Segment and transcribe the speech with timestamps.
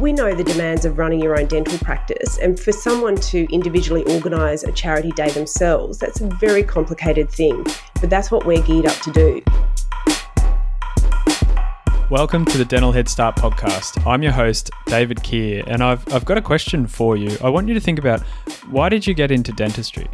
[0.00, 4.02] we know the demands of running your own dental practice, and for someone to individually
[4.14, 7.66] organise a charity day themselves, that's a very complicated thing.
[8.00, 9.42] But that's what we're geared up to do.
[12.08, 14.04] Welcome to the Dental Head Start podcast.
[14.06, 17.36] I'm your host, David Keir, and I've, I've got a question for you.
[17.44, 18.22] I want you to think about
[18.70, 20.08] why did you get into dentistry?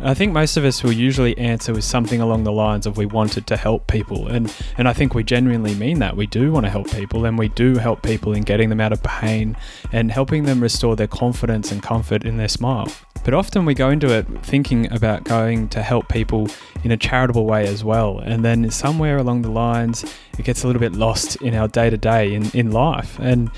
[0.00, 3.06] I think most of us will usually answer with something along the lines of we
[3.06, 4.28] wanted to help people.
[4.28, 6.16] And, and I think we genuinely mean that.
[6.16, 8.92] We do want to help people and we do help people in getting them out
[8.92, 9.56] of pain
[9.90, 12.86] and helping them restore their confidence and comfort in their smile.
[13.24, 16.48] But often we go into it thinking about going to help people
[16.84, 18.20] in a charitable way as well.
[18.20, 20.04] And then somewhere along the lines,
[20.38, 23.18] it gets a little bit lost in our day to day in life.
[23.18, 23.50] And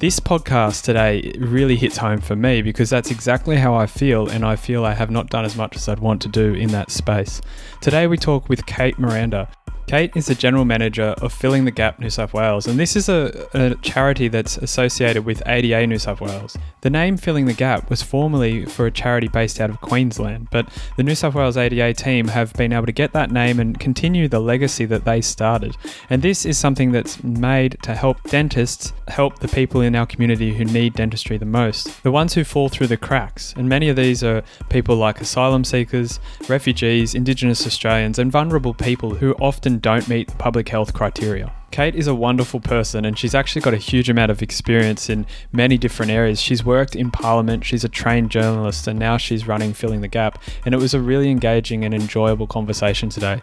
[0.00, 4.28] this podcast today really hits home for me because that's exactly how I feel.
[4.28, 6.90] And I feel I have not done as much I'd want to do in that
[6.90, 7.40] space.
[7.80, 9.48] Today we talk with Kate Miranda.
[9.86, 13.08] Kate is the General Manager of Filling the Gap New South Wales, and this is
[13.08, 16.56] a, a, charity that's associated with ADA New South Wales.
[16.80, 20.68] The name Filling the Gap was formerly for a charity based out of Queensland, but
[20.96, 24.26] the New South Wales ADA team have been able to get that name and continue
[24.26, 25.76] the legacy that they started.
[26.08, 30.54] And this is something that's made to help dentists help the people in our community
[30.54, 33.52] who need dentistry the most, the ones who fall through the cracks.
[33.56, 39.14] And many of these are people like asylum seekers, refugees, Indigenous Australians, and vulnerable people
[39.14, 41.52] who often don't meet public health criteria.
[41.74, 45.26] Kate is a wonderful person and she's actually got a huge amount of experience in
[45.50, 46.40] many different areas.
[46.40, 50.40] She's worked in Parliament, she's a trained journalist, and now she's running Filling the Gap.
[50.64, 53.42] And it was a really engaging and enjoyable conversation today.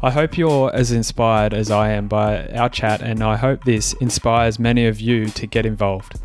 [0.00, 3.94] I hope you're as inspired as I am by our chat, and I hope this
[3.94, 6.20] inspires many of you to get involved.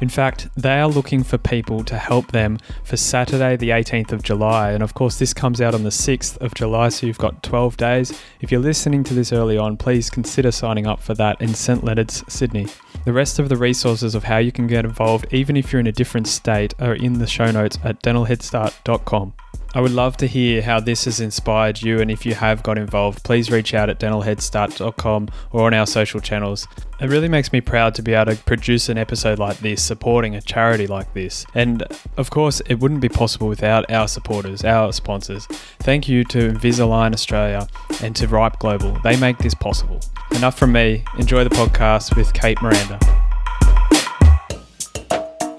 [0.00, 4.22] In fact, they are looking for people to help them for Saturday, the 18th of
[4.22, 4.72] July.
[4.72, 7.76] And of course, this comes out on the 6th of July, so you've got 12
[7.76, 8.20] days.
[8.40, 11.82] If you're listening to this early on, please consider signing up for that in St
[11.82, 12.66] Leonard's, Sydney.
[13.04, 15.86] The rest of the resources of how you can get involved, even if you're in
[15.86, 19.32] a different state, are in the show notes at dentalheadstart.com.
[19.74, 22.78] I would love to hear how this has inspired you, and if you have got
[22.78, 26.66] involved, please reach out at dentalheadstart.com or on our social channels.
[26.98, 30.34] It really makes me proud to be able to produce an episode like this, supporting
[30.34, 31.44] a charity like this.
[31.54, 31.84] And
[32.16, 35.46] of course, it wouldn't be possible without our supporters, our sponsors.
[35.80, 37.68] Thank you to Invisalign Australia
[38.02, 38.98] and to Ripe Global.
[39.04, 40.00] They make this possible.
[40.30, 41.04] Enough from me.
[41.18, 42.98] Enjoy the podcast with Kate Miranda.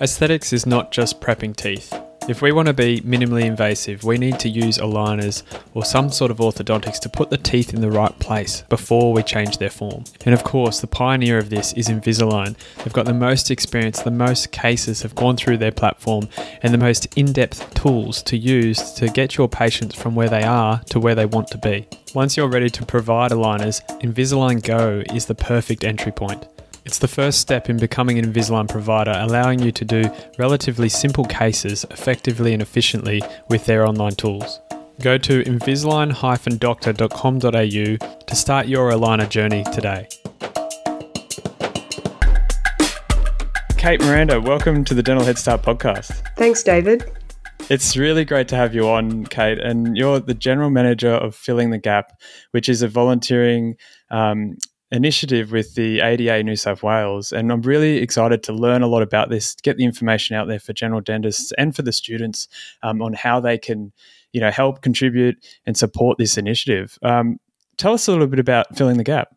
[0.02, 1.94] Aesthetics is not just prepping teeth.
[2.28, 5.44] If we want to be minimally invasive, we need to use aligners
[5.74, 9.24] or some sort of orthodontics to put the teeth in the right place before we
[9.24, 10.04] change their form.
[10.26, 12.58] And of course, the pioneer of this is Invisalign.
[12.80, 16.28] They've got the most experience, the most cases have gone through their platform,
[16.62, 20.44] and the most in depth tools to use to get your patients from where they
[20.44, 21.88] are to where they want to be.
[22.14, 26.46] Once you're ready to provide aligners, Invisalign Go is the perfect entry point.
[26.88, 31.26] It's the first step in becoming an Invisalign provider, allowing you to do relatively simple
[31.26, 34.62] cases effectively and efficiently with their online tools.
[35.02, 40.08] Go to invisalign-doctor.com.au to start your aligner journey today.
[43.78, 46.26] Kate Miranda, welcome to the Dental Head Start podcast.
[46.38, 47.04] Thanks, David.
[47.70, 49.60] It's really great to have you on, Kate.
[49.60, 52.14] And you're the general manager of Filling the Gap,
[52.52, 53.76] which is a volunteering
[54.10, 54.56] um,
[54.92, 57.32] initiative with the ADA New South Wales.
[57.32, 60.60] And I'm really excited to learn a lot about this, get the information out there
[60.60, 62.48] for general dentists and for the students
[62.84, 63.92] um, on how they can,
[64.32, 66.98] you know, help contribute and support this initiative.
[67.02, 67.40] Um,
[67.78, 69.36] tell us a little bit about Filling the Gap.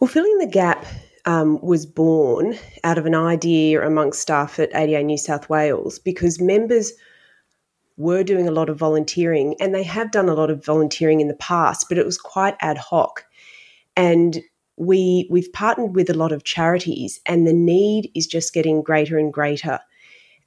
[0.00, 0.86] Well, Filling the Gap
[1.26, 6.40] um, was born out of an idea amongst staff at ADA New South Wales because
[6.40, 6.92] members
[7.98, 11.28] were doing a lot of volunteering and they have done a lot of volunteering in
[11.28, 13.24] the past, but it was quite ad hoc
[13.96, 14.40] and
[14.76, 19.18] we we've partnered with a lot of charities and the need is just getting greater
[19.18, 19.80] and greater.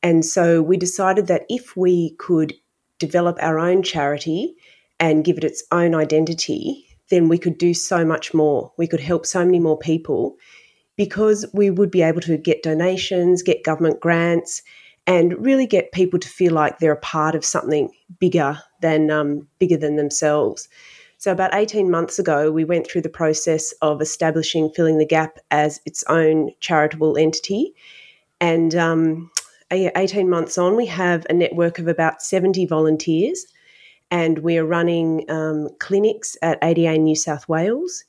[0.02, 2.54] And so we decided that if we could
[3.00, 4.56] develop our own charity
[5.00, 8.72] and give it its own identity then we could do so much more.
[8.78, 10.38] We could help so many more people
[10.96, 14.62] because we would be able to get donations get government grants
[15.08, 17.90] and really get people to feel like they're a part of something
[18.20, 20.70] bigger than um, bigger than themselves
[21.20, 25.38] so, about 18 months ago, we went through the process of establishing Filling the Gap
[25.52, 27.76] as its own charitable entity.
[28.40, 29.30] And um,
[29.70, 33.46] 18 months on, we have a network of about 70 volunteers,
[34.10, 38.06] and we are running um, clinics at ADA New South Wales.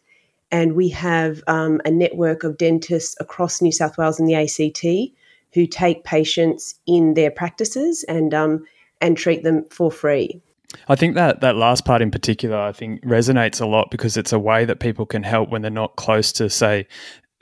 [0.52, 5.16] And we have um, a network of dentists across New South Wales and the ACT
[5.52, 8.64] who take patients in their practices and, um,
[9.00, 10.40] and treat them for free.
[10.88, 14.32] I think that that last part in particular, I think resonates a lot because it's
[14.32, 16.86] a way that people can help when they're not close to, say,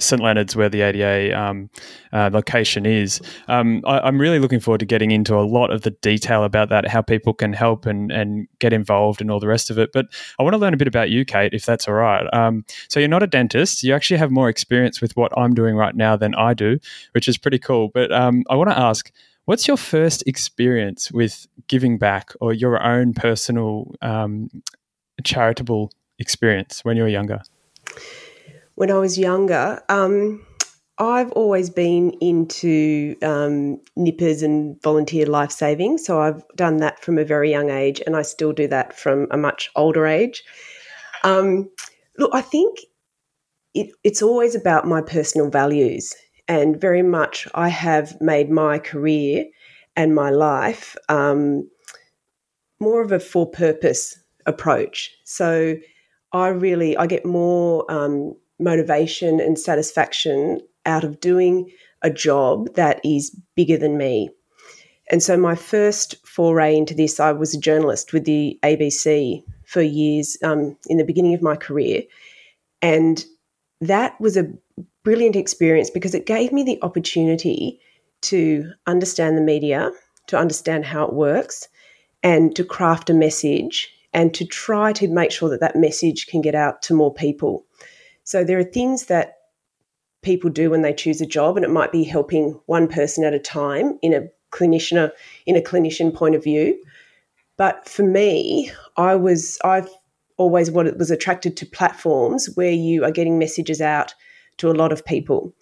[0.00, 1.70] St Leonard's, where the ADA um,
[2.12, 3.20] uh, location is.
[3.48, 6.68] Um, I, am really looking forward to getting into a lot of the detail about
[6.68, 9.90] that, how people can help and, and get involved and all the rest of it.
[9.92, 10.06] But
[10.38, 12.26] I want to learn a bit about you, Kate, if that's all right.
[12.32, 13.82] Um, so you're not a dentist.
[13.82, 16.78] You actually have more experience with what I'm doing right now than I do,
[17.12, 17.88] which is pretty cool.
[17.88, 19.10] But um, I want to ask,
[19.48, 24.48] what's your first experience with giving back or your own personal um,
[25.24, 27.40] charitable experience when you were younger?
[28.78, 30.40] when I was younger, um,
[30.98, 35.98] I've always been into um, nippers and volunteer life saving.
[35.98, 39.26] So I've done that from a very young age, and I still do that from
[39.32, 40.44] a much older age.
[41.24, 41.68] Um,
[42.18, 42.78] look, I think
[43.74, 46.14] it, it's always about my personal values,
[46.48, 49.44] and very much I have made my career
[49.96, 51.68] and my life um,
[52.80, 55.14] more of a for purpose approach.
[55.24, 55.76] So
[56.32, 61.70] I really I get more um, motivation and satisfaction out of doing
[62.02, 64.30] a job that is bigger than me.
[65.10, 69.82] And so my first foray into this, I was a journalist with the ABC for
[69.82, 72.02] years um, in the beginning of my career.
[72.82, 73.24] And
[73.80, 74.50] that was a
[75.08, 77.80] brilliant experience because it gave me the opportunity
[78.20, 79.90] to understand the media,
[80.26, 81.66] to understand how it works,
[82.22, 86.42] and to craft a message and to try to make sure that that message can
[86.42, 87.64] get out to more people.
[88.24, 89.36] So there are things that
[90.20, 93.32] people do when they choose a job, and it might be helping one person at
[93.32, 95.10] a time in a clinician
[95.46, 96.78] in a clinician point of view.
[97.56, 99.88] But for me, I was I've
[100.36, 104.14] always wanted, was attracted to platforms where you are getting messages out
[104.58, 105.52] to a lot of people.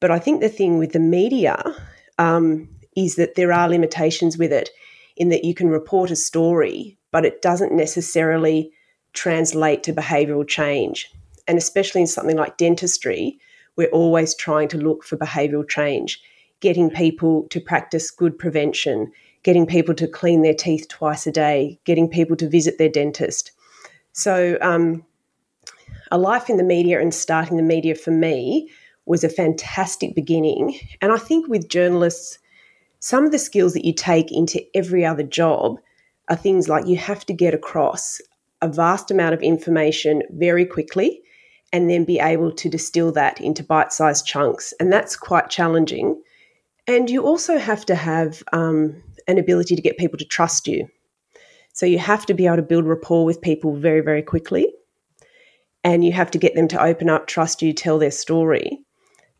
[0.00, 1.62] But I think the thing with the media
[2.18, 4.70] um, is that there are limitations with it,
[5.16, 8.70] in that you can report a story, but it doesn't necessarily
[9.12, 11.10] translate to behavioural change
[11.48, 13.40] and especially in something like dentistry,
[13.76, 16.22] we're always trying to look for behavioural change,
[16.60, 19.10] getting people to practice good prevention,
[19.42, 23.50] getting people to clean their teeth twice a day, getting people to visit their dentist.
[24.12, 25.04] So, um,
[26.10, 28.70] a life in the media and starting the media for me
[29.06, 30.78] was a fantastic beginning.
[31.00, 32.38] And I think with journalists,
[33.00, 35.78] some of the skills that you take into every other job
[36.28, 38.20] are things like you have to get across
[38.60, 41.22] a vast amount of information very quickly
[41.72, 44.74] and then be able to distill that into bite sized chunks.
[44.80, 46.20] And that's quite challenging.
[46.86, 50.88] And you also have to have um, an ability to get people to trust you.
[51.72, 54.72] So you have to be able to build rapport with people very, very quickly.
[55.84, 58.78] And you have to get them to open up, trust you, tell their story.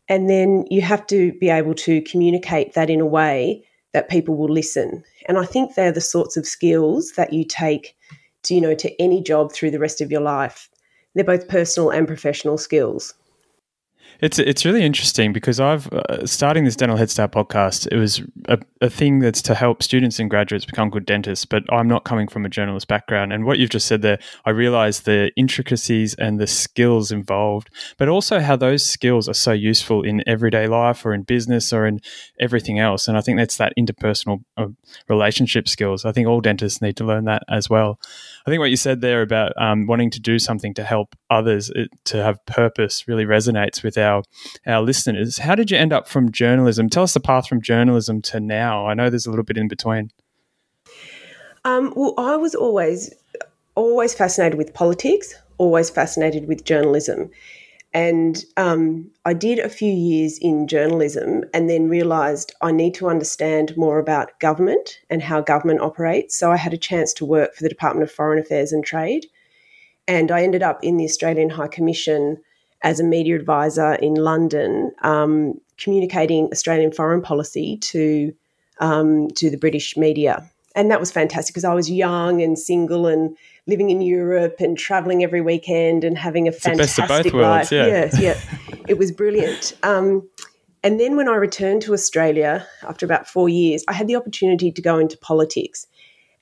[0.07, 3.63] And then you have to be able to communicate that in a way
[3.93, 5.03] that people will listen.
[5.27, 7.95] And I think they're the sorts of skills that you take
[8.43, 10.69] to, you know, to any job through the rest of your life
[11.15, 13.13] they're both personal and professional skills.
[14.21, 17.87] It's it's really interesting because I've uh, starting this dental head start podcast.
[17.89, 21.45] It was a, a thing that's to help students and graduates become good dentists.
[21.45, 24.49] But I'm not coming from a journalist background, and what you've just said there, I
[24.49, 30.03] realise the intricacies and the skills involved, but also how those skills are so useful
[30.03, 32.01] in everyday life or in business or in
[32.41, 33.07] everything else.
[33.07, 34.67] And I think that's that interpersonal uh,
[35.07, 36.03] relationship skills.
[36.03, 37.99] I think all dentists need to learn that as well.
[38.49, 41.69] I think what you said there about um, wanting to do something to help others,
[41.75, 44.23] it, to have purpose, really resonates with our
[44.65, 45.37] our listeners.
[45.37, 46.89] How did you end up from journalism?
[46.89, 48.87] Tell us the path from journalism to now.
[48.87, 50.09] I know there's a little bit in between.
[51.63, 53.13] Um, well, I was always
[53.75, 57.29] always fascinated with politics, always fascinated with journalism.
[57.91, 63.09] And um, I did a few years in journalism and then realised I need to
[63.09, 66.37] understand more about government and how government operates.
[66.37, 69.25] So I had a chance to work for the Department of Foreign Affairs and Trade.
[70.07, 72.37] And I ended up in the Australian High Commission
[72.81, 78.33] as a media advisor in London, um, communicating Australian foreign policy to
[78.79, 83.07] um, to the British media, and that was fantastic because I was young and single
[83.07, 83.35] and
[83.69, 87.71] living in Europe and traveling every weekend and having a it's fantastic life.
[87.71, 87.85] yeah.
[87.85, 88.37] yeah, yeah,
[88.87, 89.77] it was brilliant.
[89.83, 90.27] Um,
[90.83, 94.71] and then when I returned to Australia after about four years, I had the opportunity
[94.71, 95.85] to go into politics,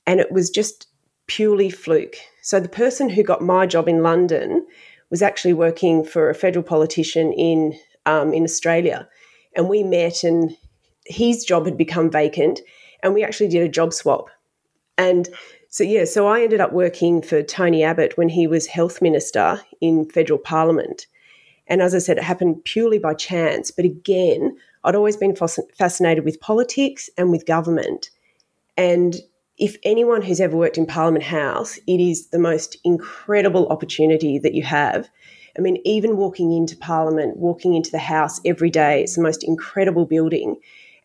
[0.06, 0.88] and it was just
[1.28, 2.16] purely fluke.
[2.42, 4.66] So the person who got my job in London
[5.10, 9.08] was actually working for a federal politician in um, in Australia,
[9.56, 10.56] and we met, and
[11.06, 12.62] his job had become vacant,
[13.04, 14.30] and we actually did a job swap,
[14.98, 15.30] and
[15.70, 19.62] so yeah, so I ended up working for Tony Abbott when he was health minister
[19.82, 21.08] in federal parliament,
[21.68, 23.72] and as I said, it happened purely by chance.
[23.72, 28.10] But again, I'd always been fascinated with politics and with government,
[28.78, 29.16] and
[29.58, 34.54] if anyone who's ever worked in Parliament House, it is the most incredible opportunity that
[34.54, 35.10] you have.
[35.58, 39.44] I mean, even walking into Parliament, walking into the House every day, it's the most
[39.44, 40.58] incredible building.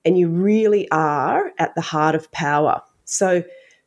[0.04, 2.82] And you really are at the heart of power.
[3.06, 3.42] So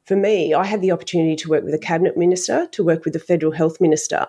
[0.05, 3.13] for me, I had the opportunity to work with a cabinet minister, to work with
[3.13, 4.27] the federal health minister.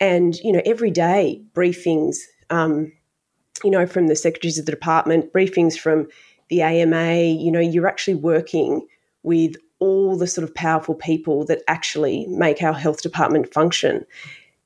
[0.00, 2.18] And, you know, every day, briefings,
[2.50, 2.92] um,
[3.64, 6.08] you know, from the secretaries of the department, briefings from
[6.48, 8.86] the AMA, you know, you're actually working
[9.22, 14.04] with all the sort of powerful people that actually make our health department function.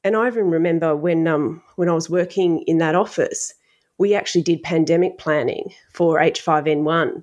[0.05, 3.53] And I even remember when um, when I was working in that office,
[3.99, 7.23] we actually did pandemic planning for H5N1.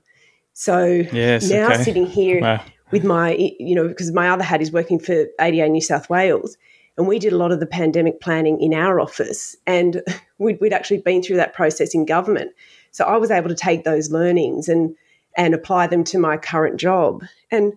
[0.54, 1.84] So yes, now okay.
[1.84, 2.64] sitting here wow.
[2.92, 6.58] With my, you know, because my other hat is working for ADA New South Wales,
[6.98, 10.02] and we did a lot of the pandemic planning in our office, and
[10.38, 12.52] we'd, we'd actually been through that process in government.
[12.92, 14.96] So I was able to take those learnings and
[15.38, 17.24] and apply them to my current job.
[17.52, 17.74] And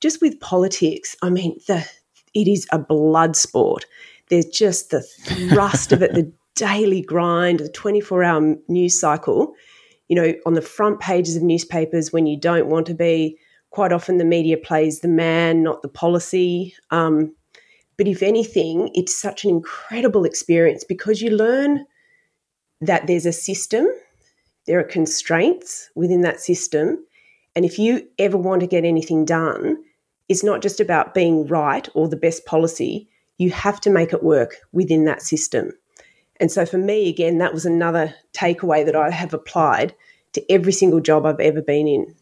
[0.00, 1.86] just with politics, I mean, the
[2.34, 3.84] it is a blood sport.
[4.28, 9.54] There's just the thrust of it, the daily grind, the 24 hour news cycle.
[10.08, 13.38] You know, on the front pages of newspapers when you don't want to be.
[13.72, 16.74] Quite often, the media plays the man, not the policy.
[16.90, 17.34] Um,
[17.98, 21.84] but if anything, it's such an incredible experience because you learn
[22.80, 23.86] that there's a system
[24.66, 27.04] there are constraints within that system.
[27.56, 29.76] And if you ever want to get anything done,
[30.28, 33.08] it's not just about being right or the best policy.
[33.38, 35.72] You have to make it work within that system.
[36.38, 39.94] And so for me, again, that was another takeaway that I have applied
[40.32, 42.14] to every single job I've ever been in.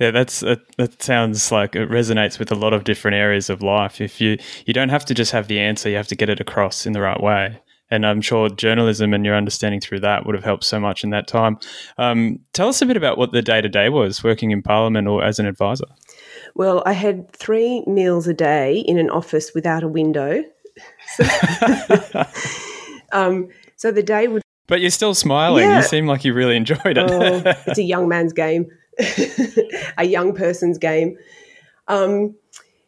[0.00, 3.62] Yeah, that's that, that sounds like it resonates with a lot of different areas of
[3.62, 4.00] life.
[4.00, 6.40] If you you don't have to just have the answer, you have to get it
[6.40, 7.60] across in the right way
[7.90, 11.10] and I'm sure journalism and your understanding through that would have helped so much in
[11.10, 11.58] that time.
[11.96, 15.08] Um, tell us a bit about what the day to day was working in Parliament
[15.08, 15.86] or as an advisor.
[16.54, 20.44] Well, I had three meals a day in an office without a window.
[21.16, 21.24] So,
[23.12, 24.42] um, so the day would.
[24.66, 25.64] But you're still smiling.
[25.64, 25.78] Yeah.
[25.78, 27.10] You seem like you really enjoyed it.
[27.10, 28.66] oh, it's a young man's game,
[29.98, 31.16] a young person's game.
[31.86, 32.34] Um,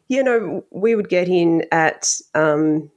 [0.09, 2.91] you know, we would get in at um,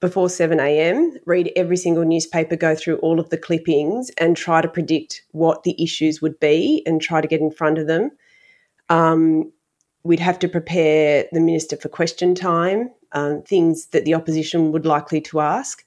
[0.00, 4.60] before 7 a.m., read every single newspaper, go through all of the clippings, and try
[4.60, 8.10] to predict what the issues would be and try to get in front of them.
[8.88, 9.52] Um,
[10.02, 14.86] we'd have to prepare the minister for question time, um, things that the opposition would
[14.86, 15.84] likely to ask.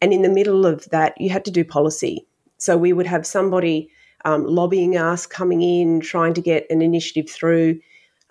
[0.00, 2.26] And in the middle of that, you had to do policy.
[2.56, 3.90] So we would have somebody
[4.24, 7.80] um, lobbying us, coming in, trying to get an initiative through.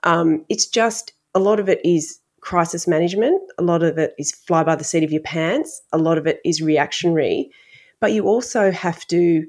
[0.04, 3.42] Um, it's just a lot of it is crisis management.
[3.58, 5.82] A lot of it is fly by the seat of your pants.
[5.92, 7.52] A lot of it is reactionary.
[8.00, 9.46] But you also have to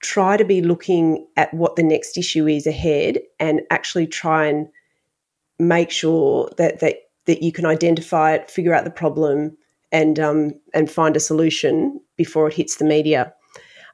[0.00, 4.68] try to be looking at what the next issue is ahead and actually try and
[5.58, 6.96] make sure that that,
[7.26, 9.56] that you can identify it, figure out the problem,
[9.92, 13.32] and um, and find a solution before it hits the media.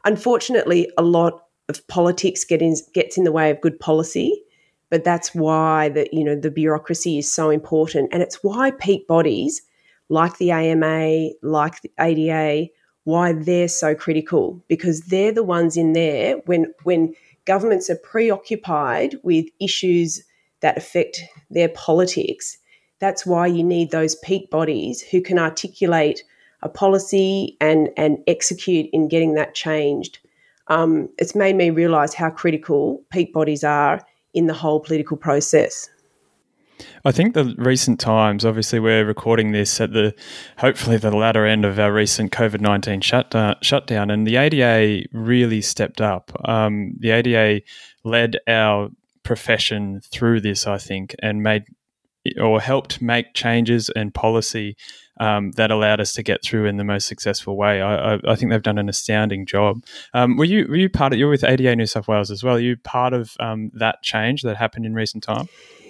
[0.05, 4.43] Unfortunately, a lot of politics get in, gets in the way of good policy
[4.91, 8.09] but that's why the you know the bureaucracy is so important.
[8.13, 9.63] And it's why peak bodies
[10.09, 12.69] like the AMA like the ADA
[13.05, 19.17] why they're so critical because they're the ones in there when when governments are preoccupied
[19.23, 20.23] with issues
[20.61, 22.59] that affect their politics
[22.99, 26.23] that's why you need those peak bodies who can articulate
[26.63, 30.19] a policy and and execute in getting that changed
[30.69, 34.01] um, it's made me realize how critical peak bodies are
[34.35, 35.89] in the whole political process.
[37.05, 40.15] I think the recent times, obviously, we're recording this at the
[40.59, 45.63] hopefully the latter end of our recent COVID nineteen shutdown, shutdown, and the ADA really
[45.63, 46.33] stepped up.
[46.47, 47.63] Um, the ADA
[48.05, 48.91] led our
[49.23, 51.65] profession through this, I think, and made
[52.41, 54.77] or helped make changes and policy
[55.19, 57.81] um, that allowed us to get through in the most successful way.
[57.81, 59.83] I, I, I think they've done an astounding job.
[60.15, 61.19] Um, were you were you part of?
[61.19, 62.57] You're with ADA New South Wales as well.
[62.57, 65.49] Are you part of um, that change that happened in recent time?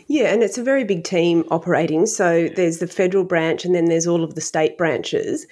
[0.08, 2.06] Yeah, and it's a very big team operating.
[2.06, 5.46] So there's the federal branch, and then there's all of the state branches.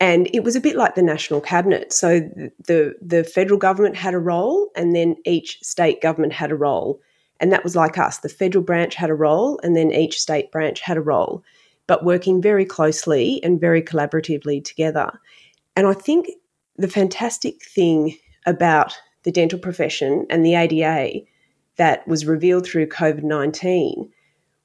[0.00, 1.92] And it was a bit like the national cabinet.
[1.92, 2.20] So
[2.66, 7.00] the the federal government had a role, and then each state government had a role.
[7.38, 8.18] And that was like us.
[8.18, 11.44] The federal branch had a role, and then each state branch had a role
[11.86, 15.10] but working very closely and very collaboratively together.
[15.76, 16.28] And I think
[16.76, 21.20] the fantastic thing about the dental profession and the ADA
[21.76, 24.10] that was revealed through COVID 19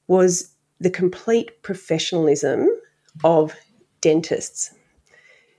[0.07, 2.67] was the complete professionalism
[3.23, 3.55] of
[4.01, 4.71] dentists.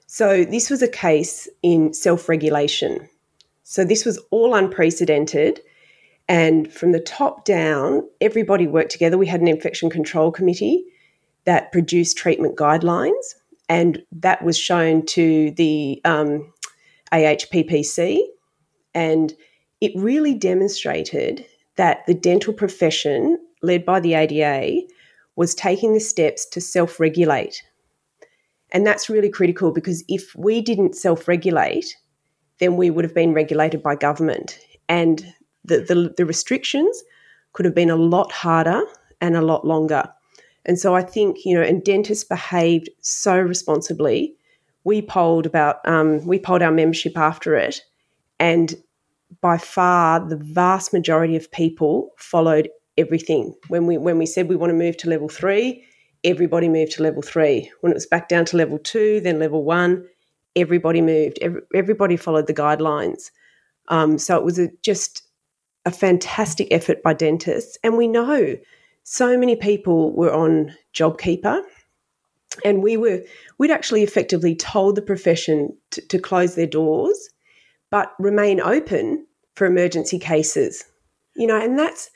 [0.07, 3.09] So, this was a case in self regulation.
[3.63, 5.61] So, this was all unprecedented.
[6.31, 9.17] And from the top down, everybody worked together.
[9.17, 10.85] We had an infection control committee
[11.49, 13.35] that produced treatment guidelines,
[13.71, 16.53] and that was shown to the um,
[17.11, 18.21] AHPPC.
[18.95, 19.33] And
[19.81, 24.83] it really demonstrated that the dental profession, led by the ADA,
[25.37, 27.63] was taking the steps to self regulate.
[28.71, 31.97] And that's really critical because if we didn't self regulate,
[32.61, 34.59] then we would have been regulated by government.
[34.87, 35.33] And
[35.65, 37.03] the, the, the, restrictions
[37.55, 38.83] could have been a lot harder
[39.23, 40.05] and a lot longer.
[40.65, 44.35] And so I think, you know, and dentists behaved so responsibly.
[44.85, 47.81] We polled about, um, we polled our membership after it,
[48.39, 48.75] and
[49.41, 53.55] by far the vast majority of people followed everything.
[53.69, 55.85] When we when we said we want to move to level three,
[56.25, 57.71] everybody moved to level three.
[57.81, 60.07] When it was back down to level two, then level one,
[60.57, 61.39] everybody moved.
[61.43, 63.31] Every, everybody followed the guidelines.
[63.89, 65.23] Um, so it was a, just
[65.85, 67.79] a fantastic effort by dentists.
[67.83, 68.57] And we know
[69.11, 71.63] so many people were on JobKeeper.
[72.63, 73.23] And we were,
[73.57, 77.31] we'd actually effectively told the profession to, to close their doors,
[77.91, 80.85] but remain open for emergency cases.
[81.37, 82.11] You know, and that's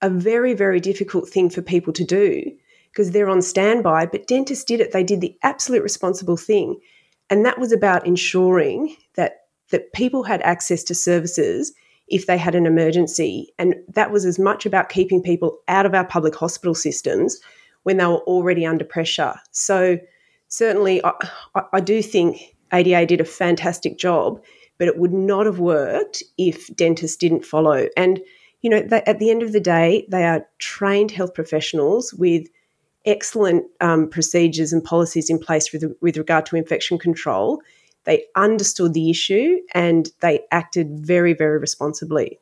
[0.00, 2.42] a very, very difficult thing for people to do
[2.92, 4.06] because they're on standby.
[4.06, 4.92] But dentists did it.
[4.92, 6.80] They did the absolute responsible thing.
[7.28, 9.40] And that was about ensuring that,
[9.70, 11.74] that people had access to services
[12.10, 13.52] if they had an emergency.
[13.58, 17.40] And that was as much about keeping people out of our public hospital systems
[17.82, 19.34] when they were already under pressure.
[19.52, 19.98] So,
[20.48, 21.12] certainly, I,
[21.72, 24.42] I do think ADA did a fantastic job,
[24.78, 27.88] but it would not have worked if dentists didn't follow.
[27.96, 28.20] And,
[28.62, 32.46] you know, they, at the end of the day, they are trained health professionals with
[33.04, 37.60] excellent um, procedures and policies in place with, with regard to infection control.
[38.04, 42.38] They understood the issue and they acted very, very responsibly.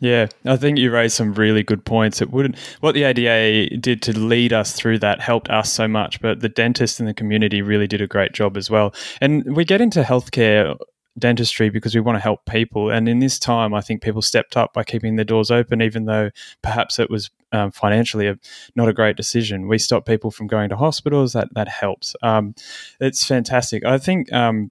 [0.00, 2.22] Yeah, I think you raised some really good points.
[2.22, 6.22] It wouldn't what the ADA did to lead us through that helped us so much,
[6.22, 8.94] but the dentists in the community really did a great job as well.
[9.20, 10.78] And we get into healthcare
[11.18, 12.90] dentistry because we want to help people.
[12.90, 16.06] And in this time, I think people stepped up by keeping their doors open, even
[16.06, 16.30] though
[16.62, 18.38] perhaps it was um, financially a,
[18.74, 19.68] not a great decision.
[19.68, 21.34] We stopped people from going to hospitals.
[21.34, 22.16] That that helps.
[22.22, 22.54] Um,
[23.00, 23.84] it's fantastic.
[23.84, 24.32] I think.
[24.32, 24.70] Um,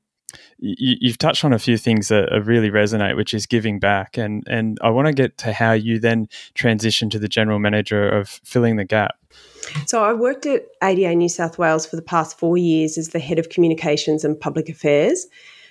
[0.59, 4.43] you, have touched on a few things that really resonate, which is giving back, and
[4.47, 8.29] and I want to get to how you then transition to the general manager of
[8.43, 9.15] filling the gap.
[9.85, 13.19] So I worked at ADA New South Wales for the past four years as the
[13.19, 15.27] head of communications and public affairs,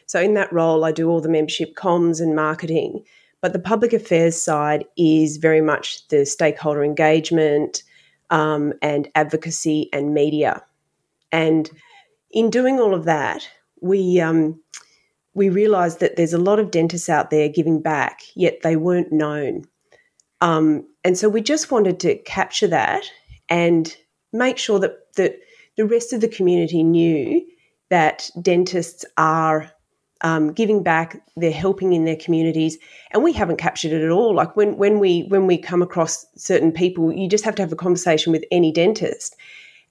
[0.08, 3.04] so in that role, I do all the membership comms and marketing.
[3.40, 7.82] But the public affairs side is very much the stakeholder engagement
[8.30, 10.64] um, and advocacy and media.
[11.30, 11.70] And
[12.30, 13.46] in doing all of that,
[13.80, 14.60] we um,
[15.34, 19.12] we realised that there's a lot of dentists out there giving back, yet they weren't
[19.12, 19.64] known.
[20.40, 23.04] Um, and so we just wanted to capture that
[23.48, 23.96] and
[24.32, 25.38] make sure that, that
[25.76, 27.44] the rest of the community knew
[27.88, 29.72] that dentists are
[30.20, 32.76] um, giving back, they're helping in their communities,
[33.12, 34.34] and we haven't captured it at all.
[34.34, 37.72] Like when when we when we come across certain people, you just have to have
[37.72, 39.36] a conversation with any dentist,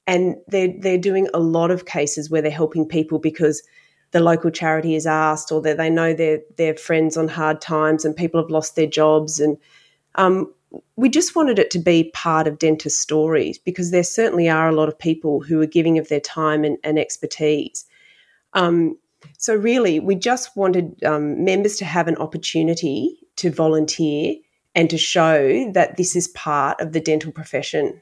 [0.07, 3.61] and they're they're doing a lot of cases where they're helping people because
[4.11, 8.05] the local charity is asked, or that they know their their friends on hard times,
[8.05, 9.57] and people have lost their jobs, and
[10.15, 10.51] um,
[10.95, 14.75] we just wanted it to be part of dentist stories because there certainly are a
[14.75, 17.85] lot of people who are giving of their time and, and expertise.
[18.53, 18.97] Um,
[19.37, 24.35] so, really, we just wanted um, members to have an opportunity to volunteer
[24.73, 28.01] and to show that this is part of the dental profession.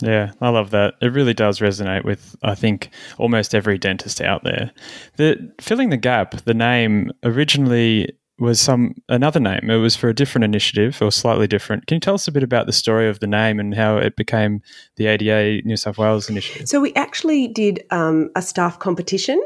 [0.00, 0.94] Yeah, I love that.
[1.00, 4.70] It really does resonate with, I think, almost every dentist out there.
[5.16, 9.68] The filling the gap, the name originally was some another name.
[9.68, 11.86] It was for a different initiative or slightly different.
[11.86, 14.16] Can you tell us a bit about the story of the name and how it
[14.16, 14.62] became
[14.96, 16.68] the ADA New South Wales initiative?
[16.68, 19.42] So we actually did um, a staff competition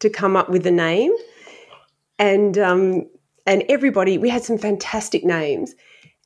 [0.00, 1.12] to come up with a name,
[2.18, 3.06] and um,
[3.46, 5.74] and everybody we had some fantastic names,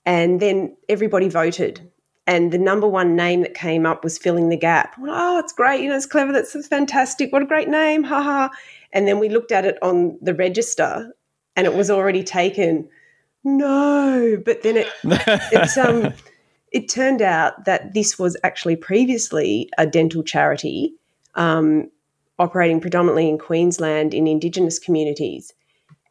[0.06, 1.90] and then everybody voted.
[2.28, 4.94] And the number one name that came up was filling the gap.
[5.00, 5.80] Oh, it's great!
[5.80, 6.30] You know, it's clever.
[6.30, 7.32] That's fantastic.
[7.32, 8.04] What a great name!
[8.04, 8.50] Ha ha!
[8.92, 11.16] And then we looked at it on the register,
[11.56, 12.86] and it was already taken.
[13.44, 16.12] No, but then it it's um
[16.70, 20.92] it turned out that this was actually previously a dental charity
[21.34, 21.90] um,
[22.38, 25.54] operating predominantly in Queensland in Indigenous communities,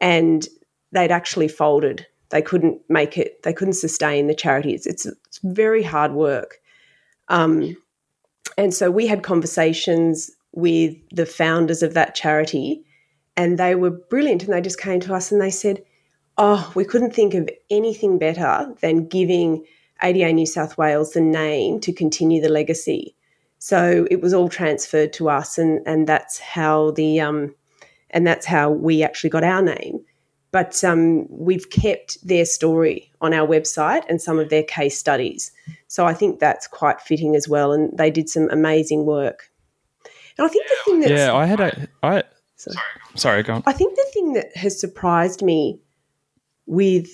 [0.00, 0.48] and
[0.90, 2.08] they'd actually folded.
[2.30, 3.42] They couldn't make it.
[3.42, 4.74] They couldn't sustain the charity.
[4.74, 6.60] It's it's, it's very hard work,
[7.28, 7.76] um,
[8.56, 12.84] and so we had conversations with the founders of that charity,
[13.36, 14.44] and they were brilliant.
[14.44, 15.82] And they just came to us and they said,
[16.38, 19.64] oh, we couldn't think of anything better than giving
[20.02, 23.14] ADA New South Wales the name to continue the legacy.
[23.58, 27.54] So it was all transferred to us, and and that's how the um,
[28.10, 30.04] and that's how we actually got our name.
[30.50, 35.52] But um, we've kept their story on our website and some of their case studies.
[35.88, 37.72] So I think that's quite fitting as well.
[37.72, 39.50] And they did some amazing work.
[40.38, 42.22] And I think the thing that yeah, I had a I
[42.56, 42.76] sorry,
[43.14, 43.62] sorry, go on.
[43.66, 45.80] I think the thing that has surprised me
[46.66, 47.08] with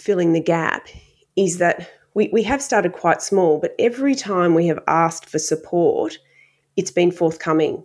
[0.00, 0.88] filling the gap
[1.36, 5.38] is that we, we have started quite small, but every time we have asked for
[5.38, 6.18] support,
[6.76, 7.84] it's been forthcoming.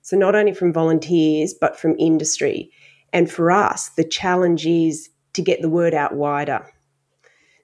[0.00, 2.70] So, not only from volunteers, but from industry.
[3.16, 6.70] And for us, the challenge is to get the word out wider.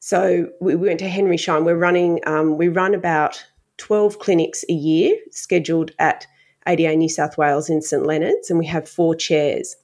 [0.01, 1.67] So, we went to Henry Schein.
[1.67, 3.45] We're running, um, we run about
[3.77, 6.27] 12 clinics a year scheduled at
[6.67, 9.77] ADA New South Wales in St Leonard's, and we have four chairs.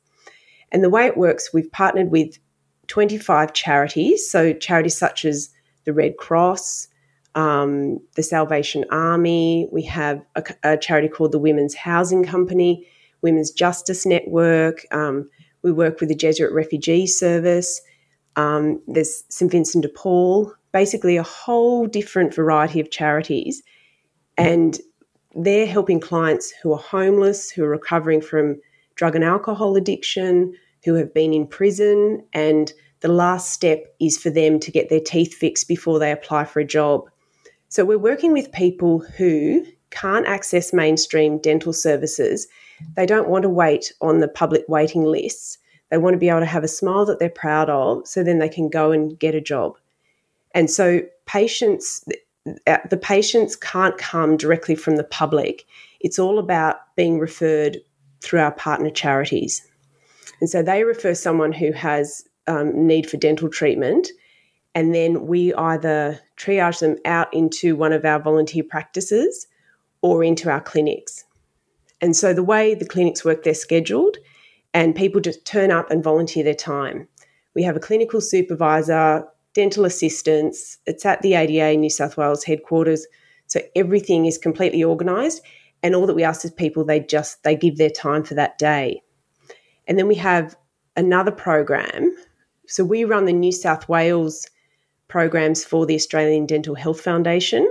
[0.72, 2.38] And the way it works, we've partnered with
[2.86, 4.26] 25 charities.
[4.30, 5.50] So, charities such as
[5.84, 6.88] the Red Cross,
[7.34, 12.88] um, the Salvation Army, we have a, a, charity called the Women's Housing Company,
[13.20, 15.28] Women's Justice Network, um,
[15.62, 17.80] we work with the Jesuit Refugee Service,
[18.36, 23.62] um, there's St Vincent de Paul, basically a whole different variety of charities.
[24.36, 24.78] And
[25.34, 28.60] they're helping clients who are homeless, who are recovering from
[28.94, 34.30] drug and alcohol addiction, who have been in prison, and the last step is for
[34.30, 37.08] them to get their teeth fixed before they apply for a job.
[37.68, 42.46] So we're working with people who can't access mainstream dental services.
[42.96, 45.58] They don't want to wait on the public waiting lists.
[45.90, 48.38] They want to be able to have a smile that they're proud of so then
[48.38, 49.76] they can go and get a job.
[50.54, 52.04] And so patients
[52.64, 55.66] the patients can't come directly from the public.
[56.00, 57.78] It's all about being referred
[58.20, 59.66] through our partner charities.
[60.40, 64.08] And so they refer someone who has um, need for dental treatment,
[64.74, 69.46] and then we either triage them out into one of our volunteer practices
[70.02, 71.24] or into our clinics.
[72.00, 74.16] And so the way the clinics work, they're scheduled,
[74.74, 77.08] and people just turn up and volunteer their time.
[77.54, 80.78] We have a clinical supervisor, dental assistants.
[80.86, 83.06] It's at the ADA New South Wales headquarters,
[83.46, 85.42] so everything is completely organised.
[85.82, 88.58] And all that we ask is people they just they give their time for that
[88.58, 89.02] day.
[89.86, 90.56] And then we have
[90.96, 92.14] another program.
[92.66, 94.46] So we run the New South Wales
[95.08, 97.66] programs for the Australian Dental Health Foundation.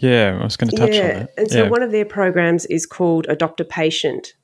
[0.00, 1.02] Yeah, I was going to touch yeah.
[1.02, 1.30] on that.
[1.36, 1.68] And so yeah.
[1.68, 4.34] one of their programs is called Adopt a Patient.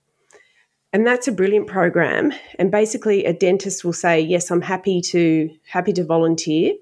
[0.93, 2.33] And that's a brilliant program.
[2.59, 6.75] And basically a dentist will say, Yes, I'm happy to happy to volunteer.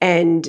[0.00, 0.48] And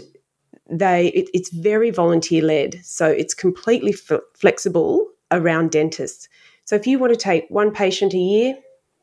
[0.70, 2.80] they it, it's very volunteer led.
[2.84, 6.30] So it's completely f- flexible around dentists.
[6.66, 8.56] So if you want to take one patient a year,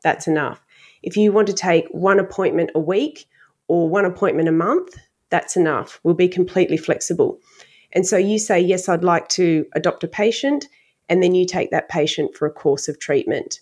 [0.03, 0.63] that's enough.
[1.03, 3.27] If you want to take one appointment a week
[3.67, 4.95] or one appointment a month,
[5.29, 5.99] that's enough.
[6.03, 7.39] We'll be completely flexible.
[7.95, 10.67] And so you say, Yes, I'd like to adopt a patient,
[11.09, 13.61] and then you take that patient for a course of treatment.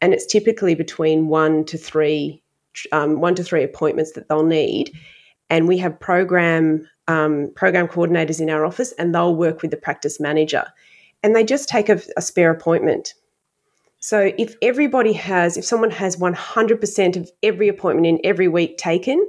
[0.00, 2.42] And it's typically between one to three,
[2.92, 4.92] um, one to three appointments that they'll need.
[5.50, 9.76] And we have program um, program coordinators in our office, and they'll work with the
[9.76, 10.64] practice manager,
[11.22, 13.14] and they just take a, a spare appointment.
[13.98, 19.24] So if everybody has, if someone has 100% of every appointment in every week taken,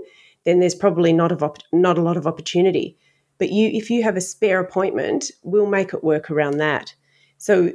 [0.46, 2.98] then there's probably not, of op- not a lot of opportunity.
[3.43, 6.95] But you, if you have a spare appointment, we'll make it work around that.
[7.39, 7.73] So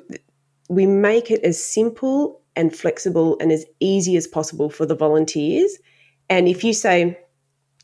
[0.70, 5.76] we make it as simple and flexible and as easy as possible for the volunteers.
[6.31, 7.18] And if you say,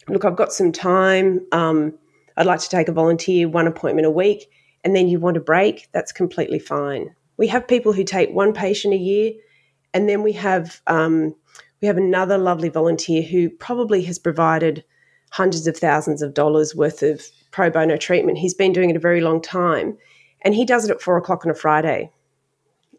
[0.09, 1.93] look, I've got some time, um,
[2.39, 4.51] I'd like to take a volunteer one appointment a week,
[4.83, 7.15] and then you want a break, that's completely fine.
[7.37, 9.33] We have people who take one patient a year,
[9.93, 11.35] and then we have um,
[11.83, 14.85] we have another lovely volunteer who probably has provided
[15.33, 17.21] hundreds of thousands of dollars worth of
[17.55, 18.37] pro bono treatment.
[18.37, 19.97] He's been doing it a very long time,
[20.43, 22.11] and he does it at four o'clock on a Friday.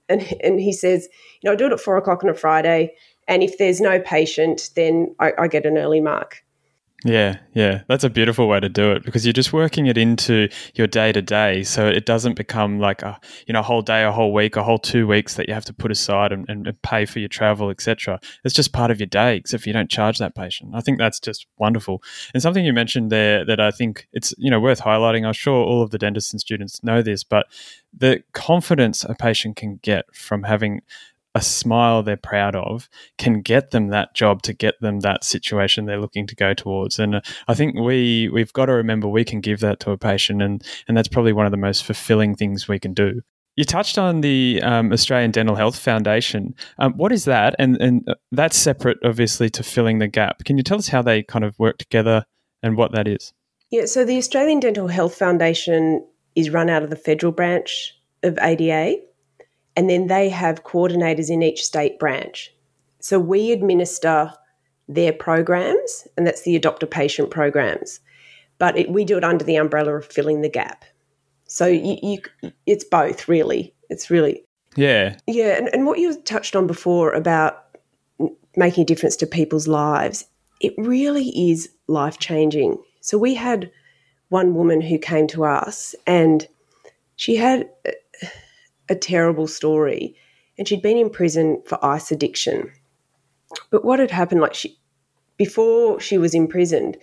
[0.07, 1.09] And and he says,
[1.41, 2.95] you know, I do it at four o'clock on a Friday,
[3.27, 6.44] and if there's no patient, then I, I get an early mark.
[7.05, 7.83] Yeah, yeah.
[7.87, 11.11] That's a beautiful way to do it because you're just working it into your day
[11.11, 14.33] to day so it doesn't become like a you know a whole day, a whole
[14.33, 17.19] week, a whole two weeks that you have to put aside and, and pay for
[17.19, 18.19] your travel, etc.
[18.43, 20.71] It's just part of your day, except if you don't charge that patient.
[20.73, 22.01] I think that's just wonderful.
[22.33, 25.27] And something you mentioned there that I think it's you know worth highlighting.
[25.27, 27.45] I'm sure all of the dentists and students know this, but
[27.95, 30.81] the confidence a patient can get from having
[31.35, 35.85] a smile they're proud of can get them that job to get them that situation
[35.85, 39.23] they're looking to go towards and uh, i think we we've got to remember we
[39.23, 42.35] can give that to a patient and and that's probably one of the most fulfilling
[42.35, 43.21] things we can do
[43.57, 46.53] You touched on the um, Australian Dental Health Foundation.
[46.77, 47.55] Um, what is that?
[47.57, 50.43] And and uh, that's separate, obviously, to filling the gap.
[50.43, 52.25] Can you tell us how they kind of work together
[52.61, 53.31] and what that is?
[53.71, 57.93] Yeah, so the Australian Dental Health Foundation is run out of the federal branch
[58.23, 58.97] of ADA,
[59.75, 62.53] and then they have coordinators in each state branch.
[62.99, 64.33] So we administer
[64.87, 67.99] their programs, and that's the adopt a patient programs.
[68.57, 70.85] But it, we do it under the umbrella of filling the gap.
[71.45, 73.73] So you, you it's both really.
[73.89, 75.57] It's really yeah, yeah.
[75.57, 77.77] And, and what you touched on before about
[78.55, 80.25] making a difference to people's lives,
[80.61, 82.77] it really is life changing.
[83.01, 83.71] So we had
[84.29, 86.47] one woman who came to us and
[87.15, 87.69] she had
[88.89, 90.15] a, terrible story
[90.57, 92.71] and she'd been in prison for ice addiction.
[93.69, 94.77] But what had happened, like she,
[95.37, 96.97] before she was imprisoned,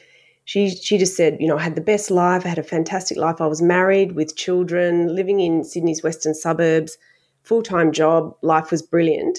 [0.44, 2.44] she she just said, you know, I had the best life.
[2.44, 3.40] I had a fantastic life.
[3.40, 6.98] I was married with children, living in Sydney's western suburbs,
[7.42, 8.34] full time job.
[8.42, 9.38] Life was brilliant.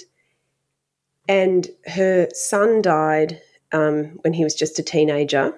[1.27, 5.53] And her son died um, when he was just a teenager.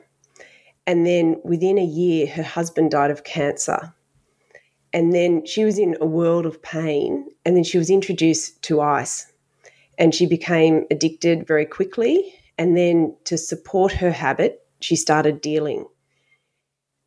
[0.88, 3.94] And then within a year, her husband died of cancer.
[4.96, 7.28] And then she was in a world of pain.
[7.44, 9.30] And then she was introduced to ice.
[9.98, 12.34] And she became addicted very quickly.
[12.58, 15.86] And then to support her habit, she started dealing.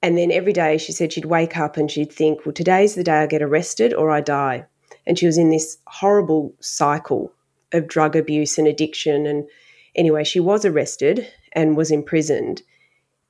[0.02, 3.02] And then every day she said she'd wake up and she'd think, well, today's the
[3.02, 4.66] day I get arrested or I die.
[5.06, 7.32] And she was in this horrible cycle
[7.72, 9.26] of drug abuse and addiction.
[9.26, 9.48] And
[9.94, 12.60] anyway, she was arrested and was imprisoned.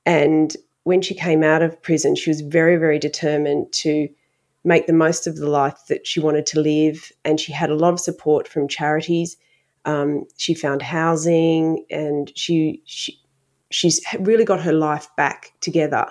[0.05, 4.09] And when she came out of prison, she was very, very determined to
[4.63, 7.11] make the most of the life that she wanted to live.
[7.23, 9.37] And she had a lot of support from charities.
[9.85, 13.19] Um, she found housing and she, she
[13.71, 16.07] she's really got her life back together,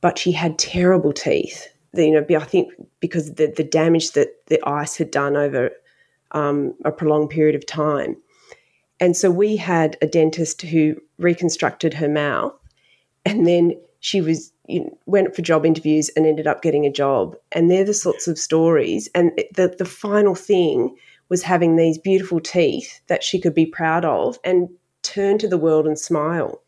[0.00, 1.68] but she had terrible teeth.
[1.92, 5.70] You know, I think because the the damage that the ice had done over
[6.32, 8.16] um, a prolonged period of time,
[9.00, 12.54] and so we had a dentist who reconstructed her mouth,
[13.24, 17.36] and then she was you went for job interviews and ended up getting a job.
[17.52, 19.08] And they're the sorts of stories.
[19.14, 20.96] And the the final thing
[21.28, 24.68] was having these beautiful teeth that she could be proud of and
[25.02, 26.62] turn to the world and smile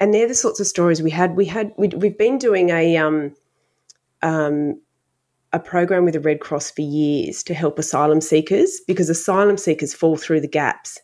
[0.00, 1.36] and they're the sorts of stories we had.
[1.36, 3.34] We had we, have been doing a um,
[4.22, 4.80] um,
[5.52, 9.94] a program with the Red Cross for years to help asylum seekers because asylum seekers
[9.94, 10.98] fall through the gaps.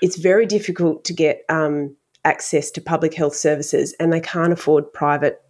[0.00, 4.92] It's very difficult to get um, access to public health services, and they can't afford
[4.92, 5.42] private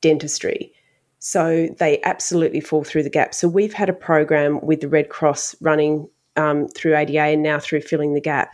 [0.00, 0.72] dentistry.
[1.18, 3.34] So they absolutely fall through the gap.
[3.34, 7.58] So we've had a program with the Red Cross running um, through ADA and now
[7.58, 8.52] through Filling the Gap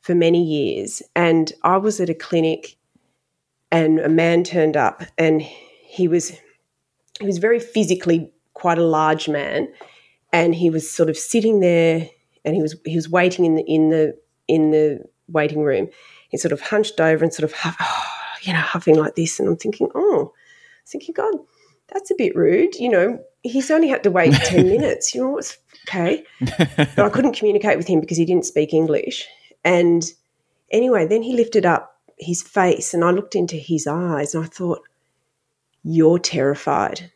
[0.00, 1.02] for many years.
[1.16, 2.76] And I was at a clinic
[3.72, 6.38] and a man turned up and he was
[7.18, 9.68] he was very physically quite a large man
[10.32, 12.08] and he was sort of sitting there
[12.44, 14.16] and he was he was waiting in the in the
[14.46, 15.88] in the waiting room
[16.28, 18.04] he sort of hunched over and sort of huff, oh,
[18.42, 21.34] you know huffing like this and i'm thinking oh I thinking god
[21.88, 25.38] that's a bit rude you know he's only had to wait 10 minutes you know
[25.38, 25.58] it's
[25.88, 26.24] okay
[26.68, 29.26] but i couldn't communicate with him because he didn't speak english
[29.64, 30.12] and
[30.70, 34.48] anyway then he lifted up his face and I looked into his eyes and I
[34.48, 34.82] thought,
[35.82, 37.10] You're terrified.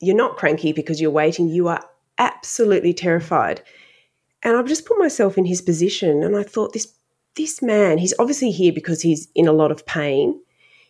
[0.00, 1.48] You're not cranky because you're waiting.
[1.48, 1.84] You are
[2.18, 3.62] absolutely terrified.
[4.42, 6.92] And I've just put myself in his position and I thought, This
[7.36, 10.40] this man, he's obviously here because he's in a lot of pain.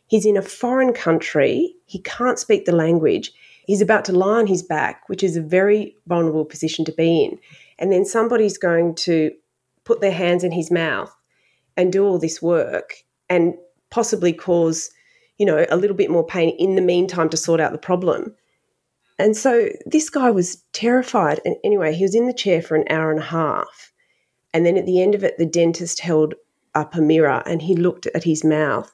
[0.06, 1.74] He's in a foreign country.
[1.86, 3.32] He can't speak the language.
[3.66, 7.24] He's about to lie on his back, which is a very vulnerable position to be
[7.24, 7.38] in.
[7.78, 9.32] And then somebody's going to
[9.84, 11.14] put their hands in his mouth
[11.76, 12.94] and do all this work
[13.28, 13.54] and
[13.90, 14.90] possibly cause,
[15.38, 18.34] you know, a little bit more pain in the meantime to sort out the problem.
[19.18, 21.40] And so this guy was terrified.
[21.44, 23.92] And anyway, he was in the chair for an hour and a half.
[24.56, 26.32] And then at the end of it, the dentist held
[26.74, 28.90] up a mirror and he looked at his mouth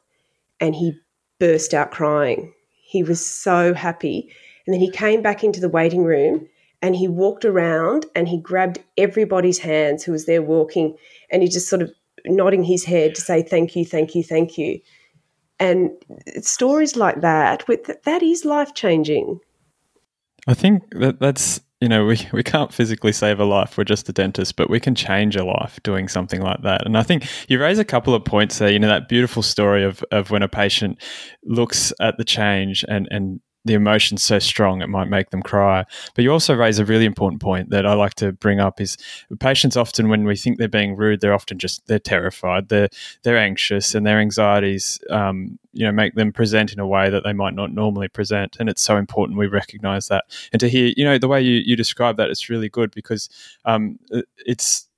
[0.58, 0.98] and he
[1.38, 2.52] burst out crying.
[2.82, 4.28] He was so happy.
[4.66, 6.48] And then he came back into the waiting room
[6.82, 10.96] and he walked around and he grabbed everybody's hands who was there walking
[11.30, 11.92] and he just sort of
[12.26, 14.80] nodding his head to say thank you, thank you, thank you.
[15.60, 15.90] And
[16.40, 17.64] stories like that,
[18.02, 19.38] that is life changing.
[20.48, 24.08] I think that that's you know we, we can't physically save a life we're just
[24.08, 26.86] a dentist but we can change a life doing something like that.
[26.86, 29.84] And i think you raise a couple of points there you know that beautiful story
[29.84, 31.02] of, of when a patient
[31.44, 35.84] looks at the change and and the emotion's so strong it might make them cry.
[36.14, 38.96] But you also raise a really important point that I like to bring up is
[39.40, 42.88] patients often when we think they're being rude, they're often just they're terrified, they're
[43.22, 47.24] they're anxious, and their anxieties um, you know make them present in a way that
[47.24, 48.56] they might not normally present.
[48.58, 51.62] And it's so important we recognise that and to hear you know the way you
[51.64, 53.28] you describe that it's really good because
[53.64, 53.98] um,
[54.38, 54.88] it's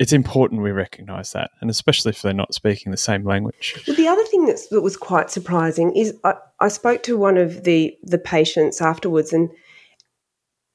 [0.00, 3.84] it's important we recognise that, and especially if they're not speaking the same language.
[3.86, 7.36] Well, the other thing that's, that was quite surprising is I, I spoke to one
[7.36, 9.50] of the the patients afterwards, and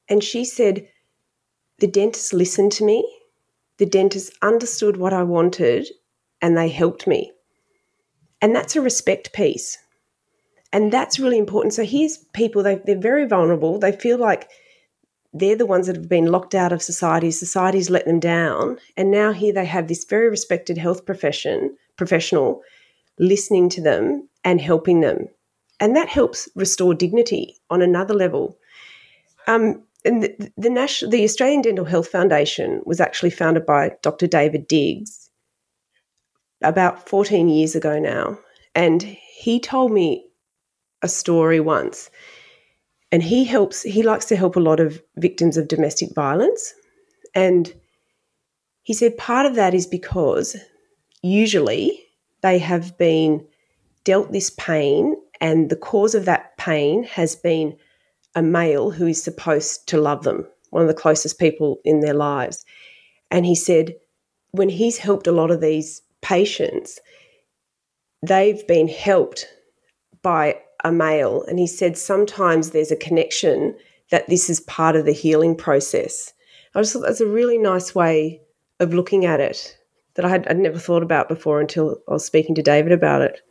[0.07, 0.87] and she said
[1.79, 3.03] the dentist listened to me,
[3.79, 5.87] the dentist understood what I wanted,
[6.39, 7.31] and they helped me,
[8.43, 9.79] and that's a respect piece,
[10.71, 11.73] and that's really important.
[11.73, 13.79] So here's people they they're very vulnerable.
[13.79, 14.49] They feel like
[15.35, 17.29] they're the ones that have been locked out of society.
[17.29, 22.61] Society's let them down, and now here they have this very respected health profession professional
[23.19, 25.27] listening to them and helping them,
[25.79, 28.57] and that helps restore dignity on another level.
[29.47, 34.27] Um, and the, the, the Australian Dental Health Foundation was actually founded by Dr.
[34.27, 35.29] David Digges
[36.61, 38.39] about 14 years ago now,
[38.73, 40.25] and he told me
[41.01, 42.09] a story once
[43.15, 46.73] and he helps he likes to help a lot of victims of domestic violence.
[47.33, 47.73] And
[48.83, 50.57] he said part of that is because
[51.21, 52.03] usually
[52.41, 53.47] they have been
[54.03, 57.77] dealt this pain and the cause of that pain has been
[58.35, 62.13] a male who is supposed to love them one of the closest people in their
[62.13, 62.65] lives.
[63.31, 63.95] And he said
[64.51, 66.99] when he's helped a lot of these patients
[68.21, 69.47] they've been helped
[70.21, 73.75] by a male, and he said sometimes there's a connection
[74.11, 76.31] that this is part of the healing process.
[76.75, 78.39] I just thought that's a really nice way
[78.79, 79.77] of looking at it
[80.13, 83.21] that I had I'd never thought about before until I was speaking to David about
[83.21, 83.41] it.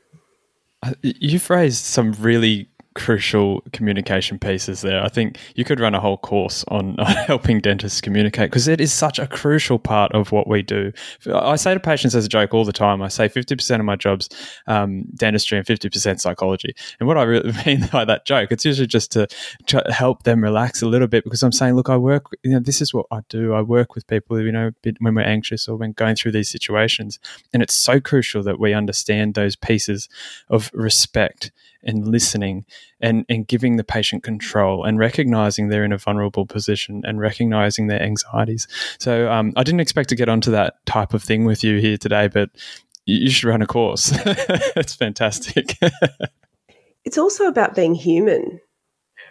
[0.83, 5.03] Uh, you've raised some really crucial communication pieces there.
[5.03, 8.93] I think you could run a whole course on, helping dentists communicate because it is
[8.93, 10.93] such a crucial part of what we do.
[11.33, 13.97] I say to patients as a joke all the time, I say 50% of my
[13.97, 14.29] job's
[14.67, 16.75] um, dentistry and 50% psychology.
[17.01, 19.27] And what I really mean by that joke, it's usually just to,
[19.67, 22.61] to help them relax a little bit because I'm saying, look, I work, you know,
[22.61, 23.55] this is what I do.
[23.55, 27.19] I work with people, you know, when we're anxious or when going through these situations.
[27.53, 30.09] And it's so crucial that we understand those pieces
[30.49, 31.51] of respect
[31.87, 32.65] and listening
[33.01, 37.87] and, and giving the patient control and recognizing they're in a vulnerable position and recognizing
[37.87, 38.67] their anxieties.
[38.99, 41.97] So um, I didn't expect to get onto that type of thing with you here
[41.97, 42.51] today, but
[43.07, 44.13] you should run a course.
[44.25, 45.79] it's fantastic.
[47.05, 48.61] it's also about being human.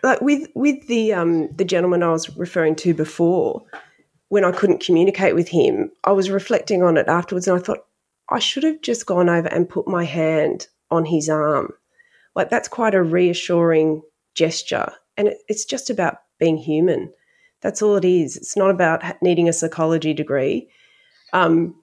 [0.03, 3.63] Like with with the um, the gentleman I was referring to before,
[4.27, 7.85] when I couldn't communicate with him, I was reflecting on it afterwards, and I thought
[8.29, 11.73] I should have just gone over and put my hand on his arm
[12.35, 14.01] like that's quite a reassuring
[14.33, 14.91] gesture.
[15.17, 17.11] And it, it's just about being human.
[17.61, 18.35] That's all it is.
[18.35, 20.67] It's not about needing a psychology degree.
[21.31, 21.75] Um,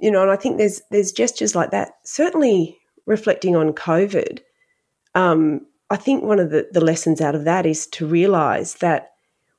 [0.00, 1.92] you know, and I think there's there's gestures like that.
[2.04, 4.40] Certainly, reflecting on COVID,
[5.14, 9.12] um, I think one of the, the lessons out of that is to realise that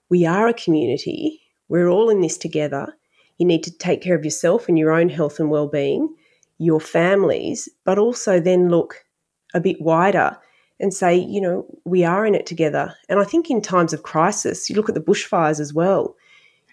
[0.09, 1.41] we are a community.
[1.67, 2.95] We're all in this together.
[3.37, 6.13] You need to take care of yourself and your own health and well-being,
[6.57, 9.05] your families, but also then look
[9.53, 10.37] a bit wider
[10.79, 12.95] and say, you know, we are in it together.
[13.09, 16.15] And I think in times of crisis, you look at the bushfires as well,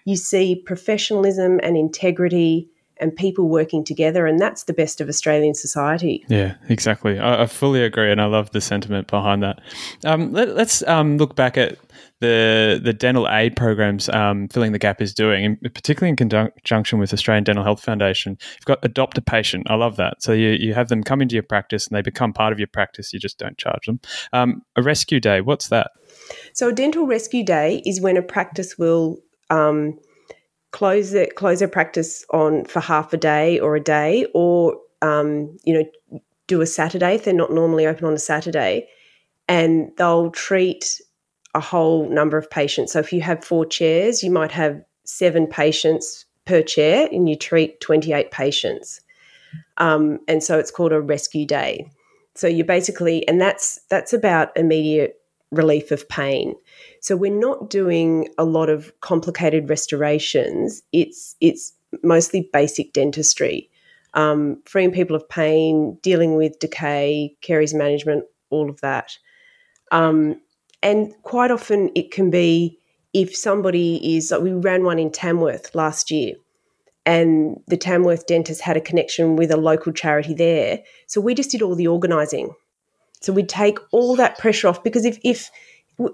[0.05, 5.53] you see professionalism and integrity and people working together, and that's the best of Australian
[5.53, 6.25] society.
[6.27, 7.19] Yeah, exactly.
[7.19, 9.59] I, I fully agree, and I love the sentiment behind that.
[10.05, 11.77] Um, let, us um, look back at
[12.19, 16.99] the the dental aid programs um, filling the gap is doing, and particularly in conjunction
[16.99, 18.37] with Australian Dental Health Foundation.
[18.55, 19.69] You've got adopt a patient.
[19.69, 20.21] I love that.
[20.21, 22.67] So you, you have them come into your practice and they become part of your
[22.67, 23.13] practice.
[23.13, 23.99] You just don't charge them.
[24.33, 25.41] Um, a rescue day.
[25.41, 25.91] What's that?
[26.53, 29.99] So a dental rescue day is when a practice will um,
[30.71, 35.57] close it close their practice on for half a day or a day, or um,
[35.63, 38.87] you know do a Saturday if they're not normally open on a Saturday,
[39.47, 41.01] and they'll treat
[41.53, 42.93] a whole number of patients.
[42.93, 47.35] So if you have four chairs, you might have seven patients per chair and you
[47.35, 49.01] treat 28 patients.
[49.77, 51.89] Um, and so it's called a rescue day.
[52.35, 55.15] So you basically, and that's that's about immediate
[55.51, 56.55] relief of pain.
[57.01, 60.81] So we're not doing a lot of complicated restorations.
[60.91, 63.69] It's it's mostly basic dentistry,
[64.13, 69.17] um, freeing people of pain, dealing with decay, caries management, all of that.
[69.91, 70.41] Um,
[70.83, 72.77] and quite often it can be
[73.13, 76.35] if somebody is, like we ran one in Tamworth last year,
[77.05, 80.79] and the Tamworth dentist had a connection with a local charity there.
[81.07, 82.53] So we just did all the organising.
[83.21, 85.49] So we'd take all that pressure off because if, if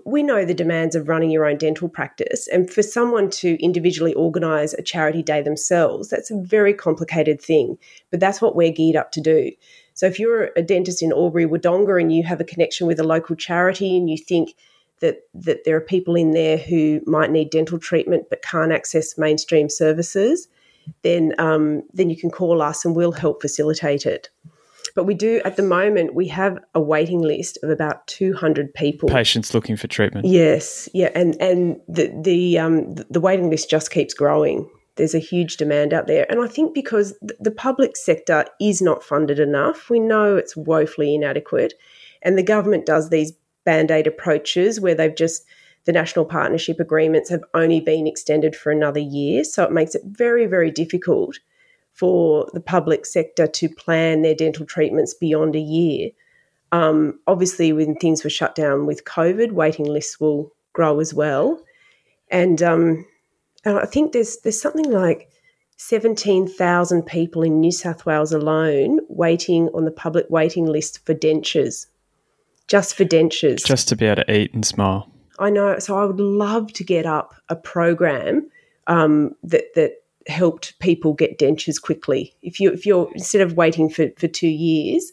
[0.05, 2.47] we know the demands of running your own dental practice.
[2.47, 7.77] And for someone to individually organise a charity day themselves, that's a very complicated thing.
[8.09, 9.51] But that's what we're geared up to do.
[9.93, 13.03] So if you're a dentist in Albury Wodonga and you have a connection with a
[13.03, 14.55] local charity and you think
[15.01, 19.17] that, that there are people in there who might need dental treatment but can't access
[19.17, 20.47] mainstream services,
[21.01, 24.29] then um, then you can call us and we'll help facilitate it.
[24.95, 29.09] But we do, at the moment, we have a waiting list of about 200 people.
[29.09, 30.25] Patients looking for treatment.
[30.27, 34.69] Yes, yeah, and and the the um, the waiting list just keeps growing.
[34.95, 39.03] There's a huge demand out there, and I think because the public sector is not
[39.03, 41.73] funded enough, we know it's woefully inadequate,
[42.21, 43.33] and the government does these
[43.65, 45.43] band aid approaches where they've just
[45.85, 50.03] the national partnership agreements have only been extended for another year, so it makes it
[50.05, 51.39] very very difficult
[51.93, 56.09] for the public sector to plan their dental treatments beyond a year.
[56.71, 61.61] Um, obviously, when things were shut down with COVID, waiting lists will grow as well.
[62.31, 63.05] And, um,
[63.63, 65.29] and I think there's there's something like
[65.77, 71.13] seventeen thousand people in New South Wales alone waiting on the public waiting list for
[71.13, 71.85] dentures,
[72.67, 75.09] just for dentures, just to be able to eat and smile.
[75.39, 75.79] I know.
[75.79, 78.49] So I would love to get up a program
[78.87, 82.33] um, that that helped people get dentures quickly.
[82.41, 85.11] If you if you're instead of waiting for, for two years,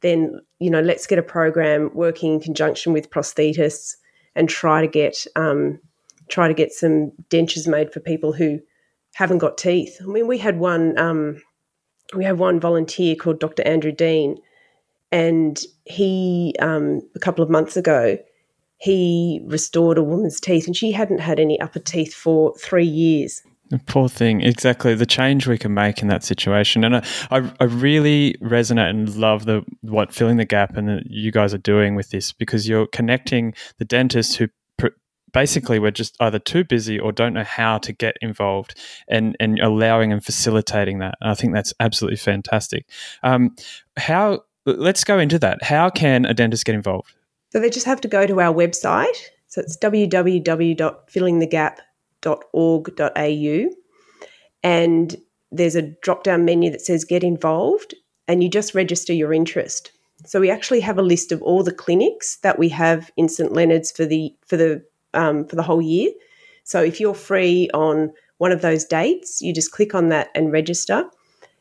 [0.00, 3.96] then you know let's get a program working in conjunction with prosthetists
[4.34, 5.80] and try to get um,
[6.28, 8.60] try to get some dentures made for people who
[9.14, 9.98] haven't got teeth.
[10.02, 11.42] I mean, we had one um,
[12.14, 13.62] we had one volunteer called Dr.
[13.64, 14.36] Andrew Dean,
[15.10, 18.18] and he um, a couple of months ago
[18.78, 23.42] he restored a woman's teeth, and she hadn't had any upper teeth for three years.
[23.86, 24.42] Poor thing.
[24.42, 24.94] Exactly.
[24.94, 26.84] The change we can make in that situation.
[26.84, 31.32] And I, I, really resonate and love the what filling the gap and that you
[31.32, 34.46] guys are doing with this because you're connecting the dentists who
[34.78, 34.94] pr-
[35.32, 39.58] basically we're just either too busy or don't know how to get involved and, and
[39.58, 41.16] allowing and facilitating that.
[41.20, 42.88] And I think that's absolutely fantastic.
[43.24, 43.56] Um,
[43.96, 45.64] how, let's go into that.
[45.64, 47.12] How can a dentist get involved?
[47.50, 49.16] So they just have to go to our website.
[49.48, 51.85] So it's www.fillingthegap.com
[52.26, 53.70] au,
[54.62, 55.16] and
[55.52, 57.94] there's a drop down menu that says get involved
[58.28, 59.92] and you just register your interest.
[60.24, 63.52] So we actually have a list of all the clinics that we have in St
[63.52, 66.10] Leonard's for the for the um, for the whole year.
[66.64, 70.52] So if you're free on one of those dates, you just click on that and
[70.52, 71.04] register.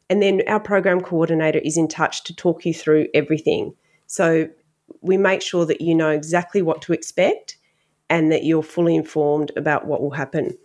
[0.09, 3.73] And then our program coordinator is in touch to talk you through everything.
[4.07, 4.47] So
[5.01, 7.57] we make sure that you know exactly what to expect
[8.09, 10.57] and that you're fully informed about what will happen.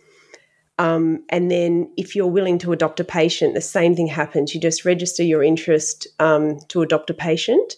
[0.79, 4.55] Um, and then, if you're willing to adopt a patient, the same thing happens.
[4.55, 7.75] You just register your interest um, to adopt a patient.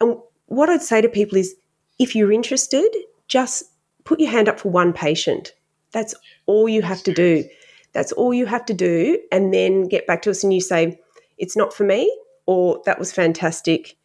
[0.00, 1.54] And what I'd say to people is
[1.98, 2.88] if you're interested,
[3.28, 3.64] just
[4.04, 5.52] put your hand up for one patient.
[5.92, 6.14] That's
[6.46, 7.44] all you have to do.
[7.92, 9.18] That's all you have to do.
[9.30, 10.98] And then get back to us and you say,
[11.36, 12.10] it's not for me,
[12.46, 13.96] or that was fantastic.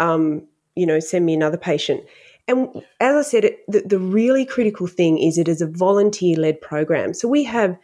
[0.00, 2.02] Um, you know, send me another patient.
[2.46, 2.68] And
[3.00, 7.14] as I said, the, the really critical thing is it is a volunteer led program.
[7.14, 7.78] So we have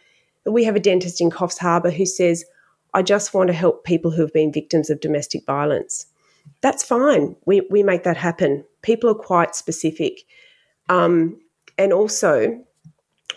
[0.45, 2.45] we have a dentist in Coffs Harbour who says,
[2.93, 6.05] "I just want to help people who have been victims of domestic violence."
[6.61, 7.35] That's fine.
[7.45, 8.63] We we make that happen.
[8.81, 10.21] People are quite specific,
[10.89, 11.39] um,
[11.77, 12.63] and also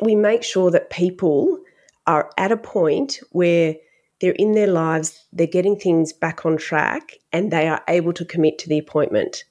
[0.01, 1.59] we make sure that people
[2.07, 3.77] are at a point where
[4.21, 8.25] they're in their lives, they're getting things back on track, and they are able to
[8.25, 9.45] commit to the appointment.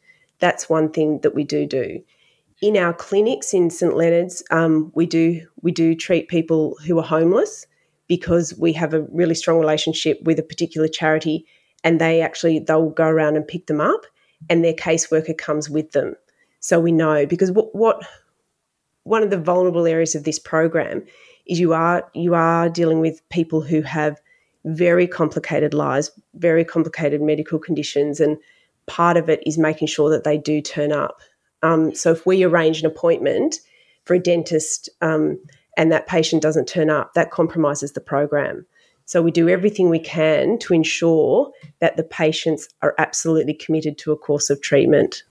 [0.44, 2.04] That's one thing that we do do.
[2.62, 7.10] In our clinics in St Leonard's, um, we do we do treat people who are
[7.18, 7.66] homeless
[8.10, 11.46] because we have a really strong relationship with a particular charity,
[11.86, 14.02] and they actually they'll go around and pick them up,
[14.50, 16.14] and their caseworker comes with them.
[16.60, 18.06] So we know because what, what
[19.04, 21.06] one of the vulnerable areas of this program
[21.46, 24.20] is you are you are dealing with people who have
[24.66, 28.38] very complicated lives, very complicated medical conditions, and
[28.88, 31.22] part of it is making sure that they do turn up.
[31.62, 33.56] Um, so if we arrange an appointment
[34.06, 35.40] for a dentist um,
[35.78, 38.66] and that patient doesn't turn up, that compromises the program.
[39.06, 44.12] So we do everything we can to ensure that the patients are absolutely committed to
[44.12, 45.24] a course of treatment.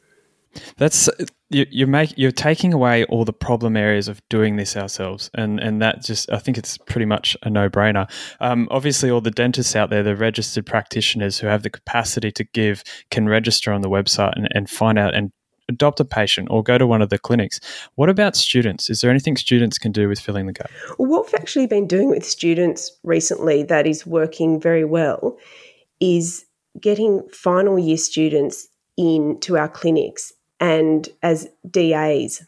[0.76, 1.08] That's
[1.52, 5.60] you, you make you're taking away all the problem areas of doing this ourselves, and
[5.60, 8.10] and that just I think it's pretty much a no brainer.
[8.40, 12.44] Um, obviously, all the dentists out there, the registered practitioners who have the capacity to
[12.44, 15.32] give, can register on the website and, and find out and
[15.68, 17.60] adopt a patient or go to one of the clinics.
[17.94, 18.90] What about students?
[18.90, 20.70] Is there anything students can do with filling the gap?
[20.98, 25.38] Well, what we've actually been doing with students recently that is working very well
[26.00, 26.44] is
[26.80, 30.32] getting final year students into our clinics
[30.62, 32.46] and as DAs.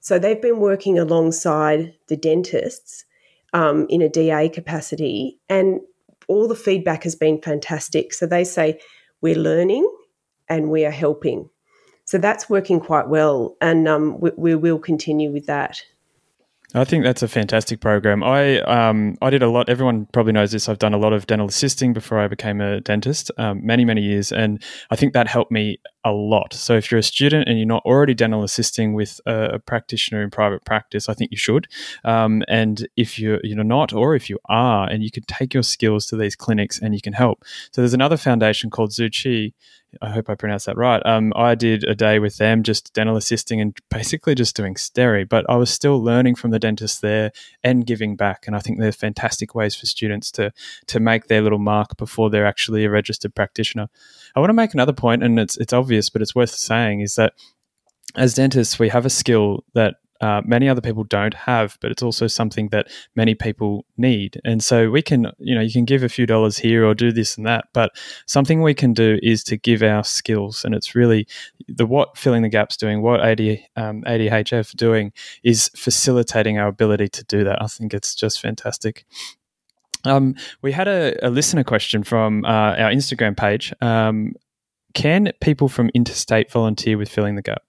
[0.00, 3.04] So they've been working alongside the dentists
[3.52, 5.80] um, in a DA capacity, and
[6.26, 8.14] all the feedback has been fantastic.
[8.14, 8.80] So they say,
[9.20, 9.88] We're learning
[10.48, 11.50] and we are helping.
[12.04, 15.82] So that's working quite well, and um, we, we will continue with that.
[16.74, 18.22] I think that's a fantastic program.
[18.22, 19.68] I um, I did a lot.
[19.68, 20.68] Everyone probably knows this.
[20.68, 24.00] I've done a lot of dental assisting before I became a dentist, um, many many
[24.00, 26.54] years, and I think that helped me a lot.
[26.54, 30.22] So if you're a student and you're not already dental assisting with a, a practitioner
[30.22, 31.68] in private practice, I think you should.
[32.04, 35.62] Um, and if you're you're not, or if you are, and you can take your
[35.62, 37.44] skills to these clinics and you can help.
[37.72, 39.52] So there's another foundation called Zuchi
[40.00, 41.04] I hope I pronounced that right.
[41.04, 45.28] Um, I did a day with them, just dental assisting and basically just doing steri,
[45.28, 47.32] but I was still learning from the dentist there
[47.62, 48.46] and giving back.
[48.46, 50.52] And I think they're fantastic ways for students to
[50.86, 53.88] to make their little mark before they're actually a registered practitioner.
[54.34, 57.16] I want to make another point, and it's it's obvious, but it's worth saying, is
[57.16, 57.34] that
[58.14, 62.02] as dentists, we have a skill that uh, many other people don't have, but it's
[62.02, 64.40] also something that many people need.
[64.44, 67.10] And so we can, you know, you can give a few dollars here or do
[67.10, 67.90] this and that, but
[68.26, 70.64] something we can do is to give our skills.
[70.64, 71.26] And it's really
[71.66, 73.40] the what filling the gaps doing, what AD,
[73.74, 75.12] um, ADHF doing
[75.42, 77.60] is facilitating our ability to do that.
[77.60, 79.04] I think it's just fantastic.
[80.04, 83.72] Um, we had a, a, listener question from uh, our Instagram page.
[83.80, 84.34] Um,
[84.94, 87.62] can people from interstate volunteer with filling the gap?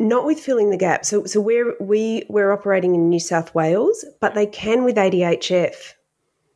[0.00, 1.04] Not with filling the gap.
[1.04, 5.94] So, so we're we we're operating in New South Wales, but they can with ADHF.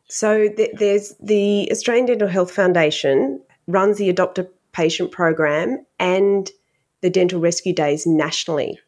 [0.09, 6.51] So th- there's the Australian Dental Health Foundation runs the Adopt a Patient program and
[7.01, 8.79] the Dental Rescue Days nationally.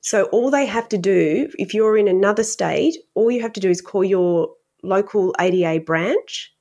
[0.00, 3.60] So all they have to do, if you're in another state, all you have to
[3.60, 6.52] do is call your local ADA branch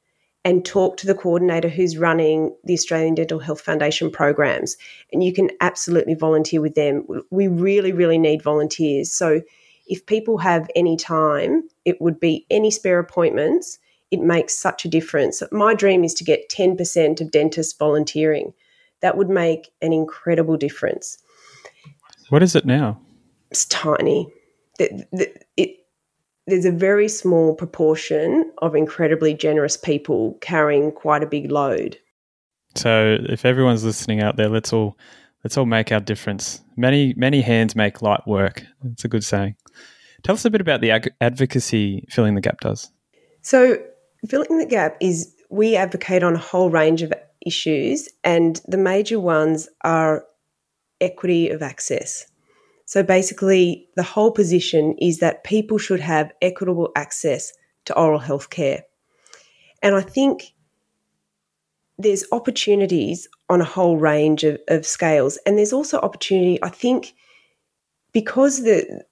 [0.45, 4.77] and talk to the coordinator who's running the Australian Dental Health Foundation programs.
[5.11, 7.05] And you can absolutely volunteer with them.
[7.31, 9.11] We really, really need volunteers.
[9.11, 9.41] So
[9.87, 13.79] if people have any time, it would be any spare appointments.
[14.11, 15.41] It makes such a difference.
[15.51, 18.53] My dream is to get 10% of dentists volunteering.
[19.01, 21.17] That would make an incredible difference.
[22.29, 22.99] What is it now?
[23.49, 24.31] It's tiny.
[24.77, 25.07] It,
[25.57, 25.84] it,
[26.47, 31.97] there's a very small proportion of incredibly generous people carrying quite a big load.
[32.75, 34.97] So if everyone's listening out there, let's all
[35.43, 36.61] let's all make our difference.
[36.75, 38.63] Many many hands make light work.
[38.83, 39.55] It's a good saying.
[40.23, 42.91] Tell us a bit about the ag- advocacy filling the gap does.
[43.41, 43.77] So
[44.27, 47.13] filling the gap is we advocate on a whole range of
[47.45, 50.25] issues and the major ones are
[50.99, 52.25] equity of access.
[52.85, 57.51] So basically, the whole position is that people should have equitable access
[57.85, 58.83] to oral health care.
[59.81, 60.53] And I think
[61.97, 65.37] there's opportunities on a whole range of, of scales.
[65.45, 67.13] And there's also opportunity, I think,
[68.11, 69.03] because the,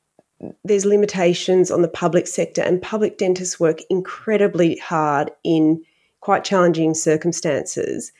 [0.64, 5.84] there's limitations on the public sector and public dentists work incredibly hard in
[6.20, 8.12] quite challenging circumstances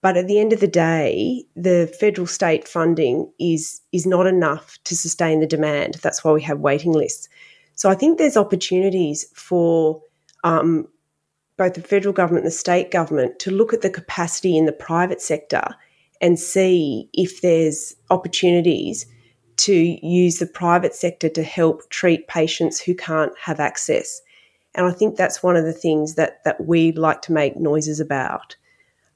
[0.00, 4.78] but at the end of the day, the federal state funding is is not enough
[4.84, 5.94] to sustain the demand.
[5.94, 7.28] That's why we have waiting lists.
[7.74, 10.00] So I think there's opportunities for
[10.44, 10.88] um,
[11.56, 14.72] both the federal government and the state government to look at the capacity in the
[14.72, 15.62] private sector
[16.20, 19.06] and see if there's opportunities
[19.58, 24.20] to use the private sector to help treat patients who can't have access.
[24.74, 27.98] And I think that's one of the things that that we like to make noises
[27.98, 28.56] about.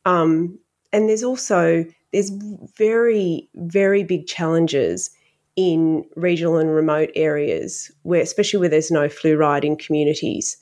[0.04, 0.58] Um,
[0.92, 2.30] and there's also there's
[2.76, 5.10] very very big challenges
[5.54, 10.56] in regional and remote areas where especially where there's no fluoride in communities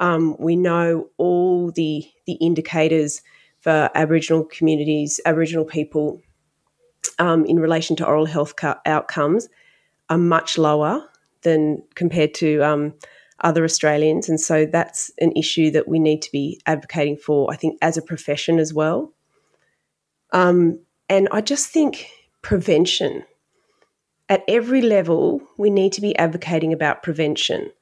[0.00, 3.22] um, we know all the the indicators
[3.60, 6.20] for aboriginal communities aboriginal people
[7.18, 8.54] um, in relation to oral health
[8.86, 9.48] outcomes
[10.08, 11.06] are much lower
[11.42, 12.94] than compared to um,
[13.42, 14.28] other Australians.
[14.28, 17.96] And so that's an issue that we need to be advocating for, I think, as
[17.96, 19.12] a profession as well.
[20.32, 22.08] Um, and I just think
[22.42, 23.24] prevention.
[24.28, 27.72] At every level, we need to be advocating about prevention.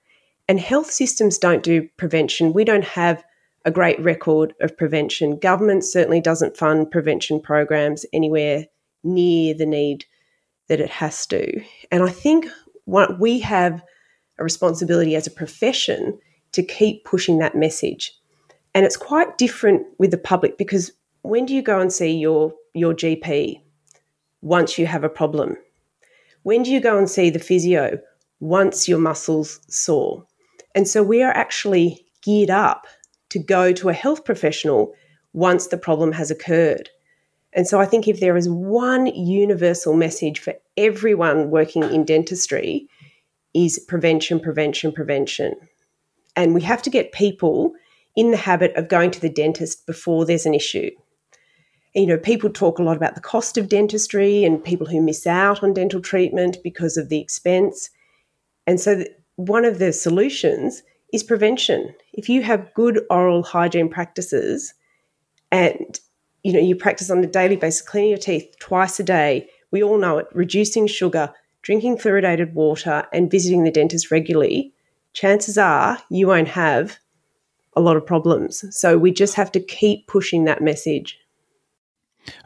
[0.49, 2.55] And health systems don't do prevention.
[2.55, 3.22] We don't have
[3.64, 5.38] a great record of prevention.
[5.38, 8.66] Government certainly doesn't fund prevention programs anywhere
[9.05, 10.07] near the need
[10.68, 11.62] that it has to.
[11.90, 12.46] And I think
[12.86, 13.82] what we have
[14.38, 16.18] a responsibility as a profession
[16.53, 18.14] to keep pushing that message.
[18.74, 20.92] And it's quite different with the public because
[21.22, 23.60] when do you go and see your your GP
[24.42, 25.56] once you have a problem?
[26.42, 27.98] When do you go and see the physio
[28.40, 30.24] once your muscles sore?
[30.74, 32.86] And so we are actually geared up
[33.30, 34.94] to go to a health professional
[35.32, 36.88] once the problem has occurred.
[37.52, 42.88] And so I think if there is one universal message for everyone working in dentistry
[43.54, 45.54] is prevention, prevention, prevention.
[46.36, 47.72] And we have to get people
[48.14, 50.90] in the habit of going to the dentist before there's an issue.
[51.99, 55.26] You know, people talk a lot about the cost of dentistry and people who miss
[55.26, 57.90] out on dental treatment because of the expense.
[58.68, 59.03] And so,
[59.34, 61.92] one of the solutions is prevention.
[62.12, 64.74] If you have good oral hygiene practices
[65.51, 65.99] and
[66.44, 69.82] you know you practice on a daily basis, cleaning your teeth twice a day, we
[69.82, 71.32] all know it, reducing sugar,
[71.62, 74.72] drinking fluoridated water, and visiting the dentist regularly,
[75.14, 76.99] chances are you won't have
[77.74, 78.64] a lot of problems.
[78.70, 81.18] So we just have to keep pushing that message.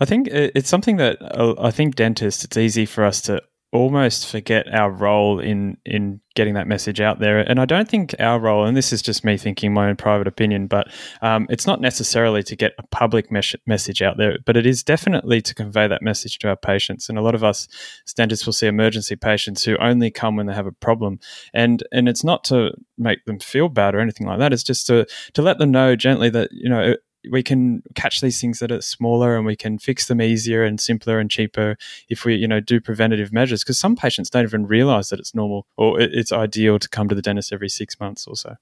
[0.00, 4.28] I think it's something that uh, I think dentists, it's easy for us to almost
[4.30, 7.38] forget our role in in getting that message out there.
[7.40, 10.26] And I don't think our role, and this is just me thinking my own private
[10.26, 10.88] opinion, but
[11.20, 14.82] um, it's not necessarily to get a public mes- message out there, but it is
[14.82, 17.08] definitely to convey that message to our patients.
[17.08, 17.66] And a lot of us
[18.14, 21.18] dentists will see emergency patients who only come when they have a problem,
[21.54, 24.52] and and it's not to make them feel bad or anything like that.
[24.52, 26.94] It's just to to let them know gently that you know
[27.30, 30.80] we can catch these things that are smaller and we can fix them easier and
[30.80, 31.76] simpler and cheaper
[32.08, 35.34] if we you know do preventative measures because some patients don't even realize that it's
[35.34, 38.56] normal or it's ideal to come to the dentist every six months or so.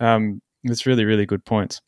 [0.00, 1.80] Um, it's really really good points.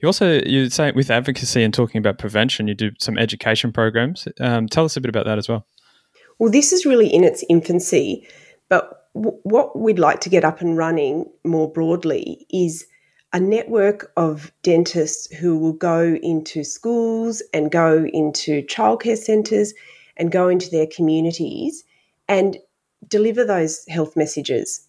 [0.00, 4.28] You also you say with advocacy and talking about prevention you do some education programs.
[4.40, 5.66] Um, tell us a bit about that as well.
[6.38, 8.26] Well this is really in its infancy
[8.68, 12.86] but w- what we'd like to get up and running more broadly is
[13.32, 19.72] a network of dentists who will go into schools and go into childcare centres
[20.16, 21.84] and go into their communities
[22.28, 22.58] and
[23.08, 24.86] deliver those health messages.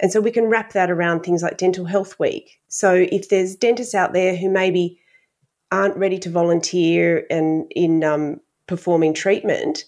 [0.00, 2.60] And so we can wrap that around things like Dental Health Week.
[2.68, 5.00] So if there's dentists out there who maybe
[5.72, 9.84] aren't ready to volunteer and in um, performing treatment,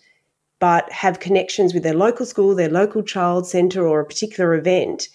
[0.59, 5.09] but have connections with their local school, their local child centre, or a particular event,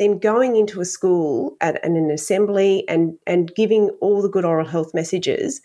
[0.00, 4.44] then going into a school at, at an assembly and and giving all the good
[4.44, 5.60] oral health messages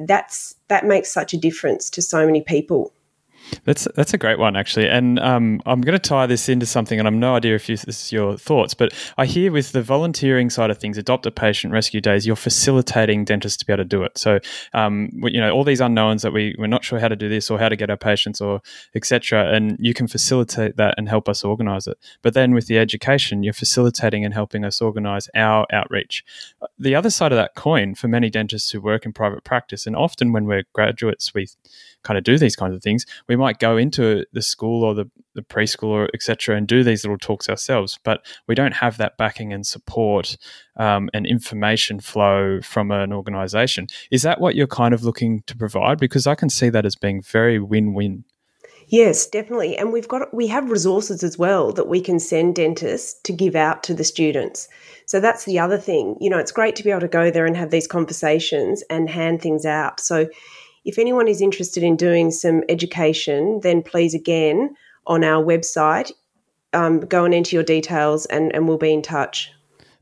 [0.00, 2.92] that's that makes such a difference to so many people
[3.64, 6.98] that's that's a great one actually, and um, I'm going to tie this into something,
[6.98, 9.82] and I'm no idea if you, this is your thoughts, but I hear with the
[9.82, 13.84] volunteering side of things, adopt a patient rescue days, you're facilitating dentists to be able
[13.84, 14.16] to do it.
[14.16, 14.40] So,
[14.74, 17.50] um, you know, all these unknowns that we we're not sure how to do this
[17.50, 18.60] or how to get our patients or
[18.94, 21.98] etc., and you can facilitate that and help us organise it.
[22.22, 26.24] But then with the education, you're facilitating and helping us organise our outreach.
[26.78, 29.96] The other side of that coin for many dentists who work in private practice, and
[29.96, 31.48] often when we're graduates, we
[32.08, 35.04] kind of do these kinds of things, we might go into the school or the,
[35.34, 36.56] the preschool or etc.
[36.56, 40.38] and do these little talks ourselves, but we don't have that backing and support
[40.76, 43.86] um, and information flow from an organization.
[44.10, 45.98] Is that what you're kind of looking to provide?
[45.98, 48.24] Because I can see that as being very win-win.
[48.90, 49.76] Yes, definitely.
[49.76, 53.54] And we've got we have resources as well that we can send dentists to give
[53.54, 54.66] out to the students.
[55.04, 56.16] So that's the other thing.
[56.22, 59.10] You know, it's great to be able to go there and have these conversations and
[59.10, 60.00] hand things out.
[60.00, 60.28] So
[60.88, 64.74] if anyone is interested in doing some education, then please again
[65.06, 66.10] on our website,
[66.72, 69.52] um, go and enter your details and, and we'll be in touch.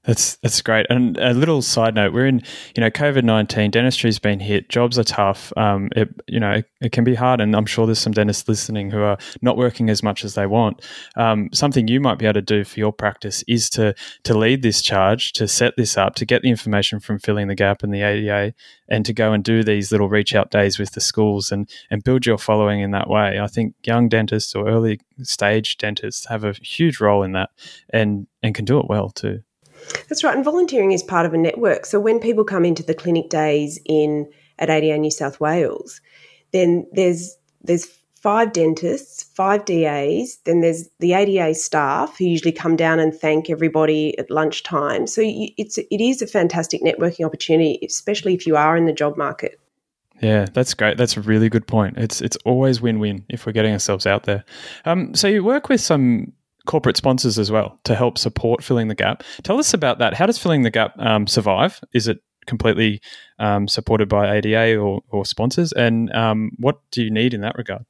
[0.06, 0.86] That's that's great.
[0.88, 2.40] And a little side note: we're in,
[2.76, 3.72] you know, COVID nineteen.
[3.72, 4.68] Dentistry's been hit.
[4.68, 5.52] Jobs are tough.
[5.56, 7.40] Um, it, you know, it, it, can be hard.
[7.40, 10.46] And I'm sure there's some dentists listening who are not working as much as they
[10.46, 10.86] want.
[11.16, 14.62] Um, something you might be able to do for your practice is to to lead
[14.62, 17.92] this charge, to set this up, to get the information from filling the gap and
[17.92, 18.54] the ADA,
[18.88, 22.04] and to go and do these little reach out days with the schools and and
[22.04, 23.40] build your following in that way.
[23.40, 27.50] I think young dentists or early stage dentists have a huge role in that,
[27.90, 29.42] and and can do it well too.
[30.08, 30.34] That's right.
[30.34, 31.86] And volunteering is part of a network.
[31.86, 36.00] So when people come into the clinic days in at ADA New South Wales,
[36.52, 37.86] then there's there's
[38.26, 43.50] five dentists, five DAs, then there's the ADA staff who usually come down and thank
[43.50, 45.06] everybody at lunchtime.
[45.06, 49.16] So it's it is a fantastic networking opportunity, especially if you are in the job
[49.16, 49.60] market.
[50.22, 50.96] Yeah, that's great.
[50.96, 51.98] That's a really good point.
[51.98, 54.44] It's it's always win win if we're getting ourselves out there.
[54.86, 56.32] Um, so you work with some
[56.66, 59.22] corporate sponsors as well to help support filling the gap.
[59.42, 60.14] Tell us about that.
[60.14, 61.80] How does filling the gap um, survive?
[61.94, 63.00] Is it completely
[63.38, 65.72] um, supported by ADA or, or sponsors?
[65.72, 67.84] And um, what do you need in that regard?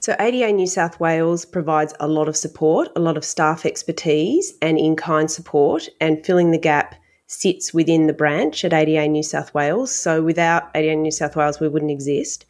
[0.00, 4.52] So, ADA New South Wales provides a lot of support, a lot of staff expertise,
[4.62, 6.94] and in kind support, and filling the gap
[7.26, 9.92] sits within the branch at ADA New South Wales.
[9.92, 12.46] So, without ADA New South Wales, we wouldn't exist.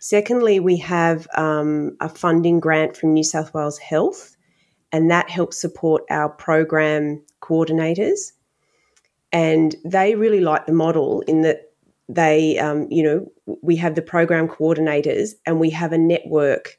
[0.00, 4.31] Secondly, we have um, a funding grant from New South Wales Health
[4.92, 8.32] and that helps support our program coordinators.
[9.32, 11.72] And they really like the model in that
[12.08, 16.78] they, um, you know, we have the program coordinators and we have a network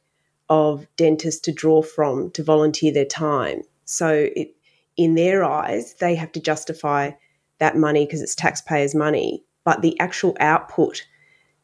[0.49, 3.63] of dentists to draw from to volunteer their time.
[3.85, 4.55] So, it,
[4.95, 7.11] in their eyes, they have to justify
[7.57, 9.43] that money because it's taxpayers' money.
[9.63, 11.03] But the actual output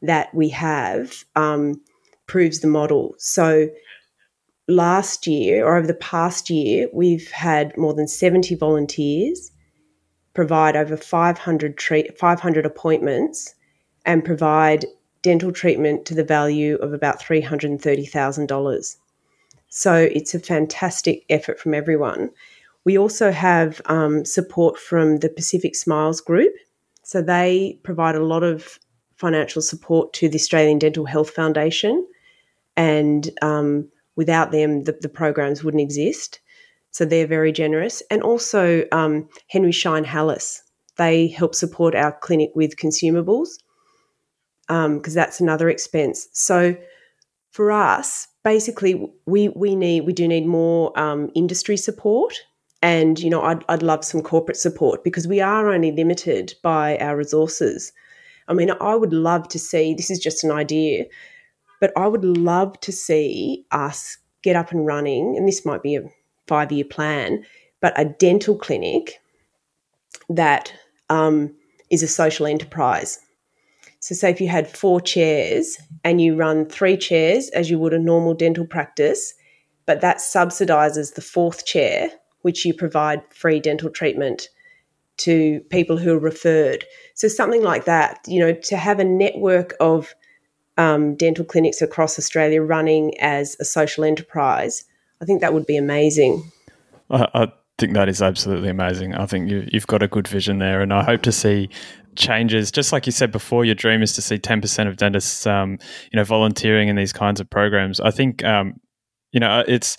[0.02, 1.80] that we have um,
[2.26, 3.14] proves the model.
[3.18, 3.68] So,
[4.68, 9.50] last year or over the past year, we've had more than 70 volunteers
[10.34, 13.54] provide over 500, treat, 500 appointments
[14.06, 14.86] and provide
[15.22, 18.96] dental treatment to the value of about $330,000.
[19.68, 22.30] So it's a fantastic effort from everyone.
[22.84, 26.54] We also have um, support from the Pacific Smiles Group.
[27.02, 28.78] So they provide a lot of
[29.16, 32.06] financial support to the Australian Dental Health Foundation.
[32.76, 33.88] And um,
[34.20, 36.40] without them, the, the, programs wouldn't exist.
[36.90, 38.02] So they're very generous.
[38.10, 40.60] And also um, Henry Schein Halas,
[40.98, 43.48] they help support our clinic with consumables
[44.66, 46.28] because um, that's another expense.
[46.34, 46.76] So
[47.50, 52.34] for us, basically, we we need we do need more um, industry support,
[52.82, 56.98] and you know, I'd I'd love some corporate support because we are only limited by
[56.98, 57.90] our resources.
[58.48, 59.94] I mean, I would love to see.
[59.94, 61.06] This is just an idea,
[61.80, 65.96] but I would love to see us get up and running, and this might be
[65.96, 66.02] a
[66.46, 67.44] five year plan,
[67.80, 69.20] but a dental clinic
[70.28, 70.72] that
[71.08, 71.54] um,
[71.90, 73.18] is a social enterprise.
[74.00, 77.92] So, say if you had four chairs and you run three chairs as you would
[77.92, 79.34] a normal dental practice,
[79.86, 82.10] but that subsidizes the fourth chair,
[82.42, 84.48] which you provide free dental treatment
[85.18, 86.84] to people who are referred.
[87.14, 90.14] So, something like that, you know, to have a network of
[90.80, 94.84] um, dental clinics across Australia running as a social enterprise,
[95.22, 96.34] I think that would be amazing.
[97.10, 99.14] I, I think that is absolutely amazing.
[99.14, 101.68] I think you, you've got a good vision there, and I hope to see
[102.16, 102.70] changes.
[102.70, 105.78] Just like you said before, your dream is to see ten percent of dentists, um,
[106.10, 108.00] you know, volunteering in these kinds of programs.
[108.00, 108.80] I think, um,
[109.32, 109.96] you know, it's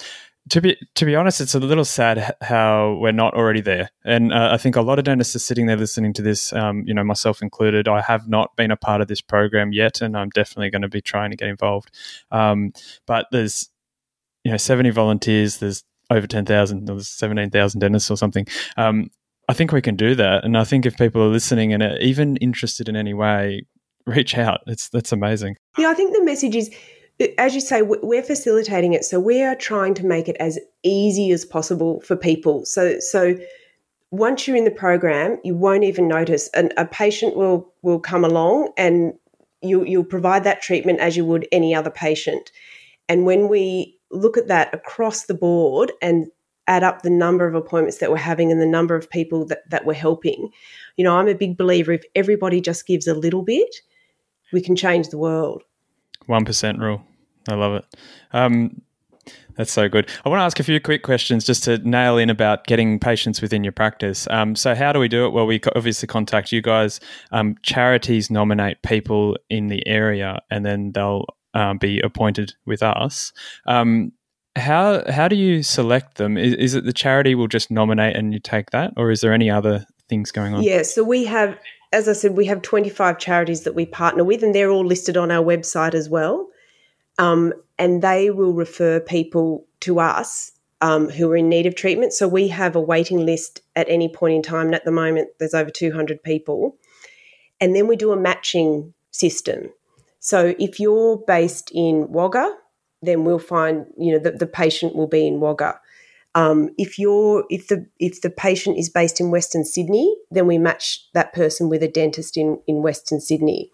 [0.50, 3.90] to be to be honest, it's a little sad how we're not already there.
[4.04, 6.84] And uh, I think a lot of dentists are sitting there listening to this, um,
[6.86, 7.88] you know, myself included.
[7.88, 10.90] I have not been a part of this program yet, and I'm definitely going to
[10.90, 11.92] be trying to get involved.
[12.32, 12.74] Um,
[13.06, 13.70] but there's,
[14.44, 15.58] you know, 70 volunteers.
[15.58, 18.46] There's over 10,000, there's 17,000 dentists or something.
[18.78, 19.10] Um,
[19.48, 20.44] I think we can do that.
[20.44, 23.66] And I think if people are listening and are even interested in any way,
[24.06, 24.62] reach out.
[24.68, 25.58] It's that's amazing.
[25.78, 26.74] Yeah, I think the message is
[27.38, 29.06] as you say, we're facilitating it.
[29.06, 32.66] So we are trying to make it as easy as possible for people.
[32.66, 33.36] So, so
[34.12, 36.50] once you're in the program, you won't even notice.
[36.50, 39.14] And a patient will will come along, and
[39.62, 42.52] you you'll provide that treatment as you would any other patient.
[43.10, 46.28] And when we look at that across the board and
[46.68, 49.70] add up the number of appointments that we're having and the number of people that,
[49.70, 50.50] that we're helping,
[50.96, 53.78] you know, I'm a big believer if everybody just gives a little bit,
[54.54, 55.64] we can change the world.
[56.30, 57.04] 1% rule.
[57.48, 57.86] I love it.
[58.34, 58.82] Um,
[59.56, 60.10] that's so good.
[60.26, 63.42] I want to ask a few quick questions just to nail in about getting patients
[63.42, 64.28] within your practice.
[64.30, 65.32] Um, so, how do we do it?
[65.32, 67.00] Well, we obviously contact you guys.
[67.32, 73.34] Um, charities nominate people in the area, and then they'll um, be appointed with us.
[73.66, 74.14] Um,
[74.56, 76.38] how how do you select them?
[76.38, 79.34] Is, is, it the charity will just nominate and you take that, or is there
[79.34, 80.64] any other things going on?
[80.64, 81.58] Yeah, so we have,
[81.94, 84.86] as I said, we have twenty five charities that we partner with, and they're all
[84.86, 86.48] listed on our website as well.
[87.22, 90.52] Um, and they will refer people to us
[90.82, 92.14] um, who are in need of treatment.
[92.14, 94.68] So we have a waiting list at any point in time.
[94.68, 96.76] And at the moment, there's over 200 people.
[97.60, 99.70] And then we do a matching system.
[100.20, 102.56] So if you're based in Wagga,
[103.04, 105.80] then we'll find you know the, the patient will be in Wagga.
[106.34, 110.58] Um, if you're if the if the patient is based in Western Sydney, then we
[110.58, 113.72] match that person with a dentist in in Western Sydney.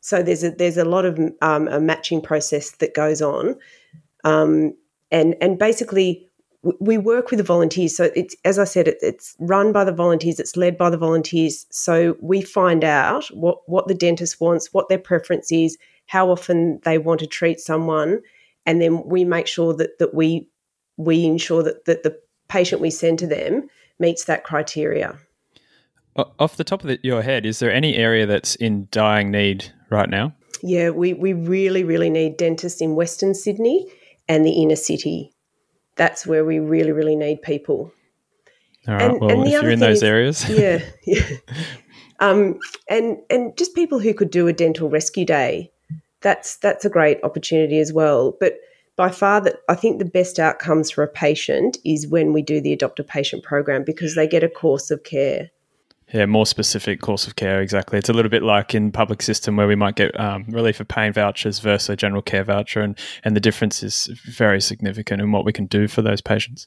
[0.00, 3.56] So there's a there's a lot of um, a matching process that goes on,
[4.24, 4.74] um,
[5.10, 6.26] and and basically
[6.78, 7.96] we work with the volunteers.
[7.96, 10.96] So it's as I said, it, it's run by the volunteers, it's led by the
[10.96, 11.66] volunteers.
[11.70, 15.76] So we find out what what the dentist wants, what their preference is,
[16.06, 18.20] how often they want to treat someone,
[18.66, 20.48] and then we make sure that that we
[20.96, 25.18] we ensure that that the patient we send to them meets that criteria.
[26.16, 29.72] Off the top of the, your head, is there any area that's in dying need
[29.90, 30.34] right now?
[30.62, 33.86] Yeah, we, we really, really need dentists in Western Sydney
[34.28, 35.32] and the inner city.
[35.96, 37.92] That's where we really, really need people.
[38.88, 39.02] All right.
[39.02, 41.36] And, well, and if you're in those is, areas, yeah, yeah.
[42.20, 45.70] Um, and and just people who could do a dental rescue day.
[46.22, 48.36] That's that's a great opportunity as well.
[48.38, 48.54] But
[48.96, 52.60] by far, that I think the best outcomes for a patient is when we do
[52.60, 55.50] the adopt a patient program because they get a course of care
[56.12, 57.60] Yeah, more specific course of care.
[57.60, 57.98] Exactly.
[57.98, 60.88] It's a little bit like in public system where we might get um, relief of
[60.88, 65.30] pain vouchers versus a general care voucher, and and the difference is very significant in
[65.30, 66.66] what we can do for those patients.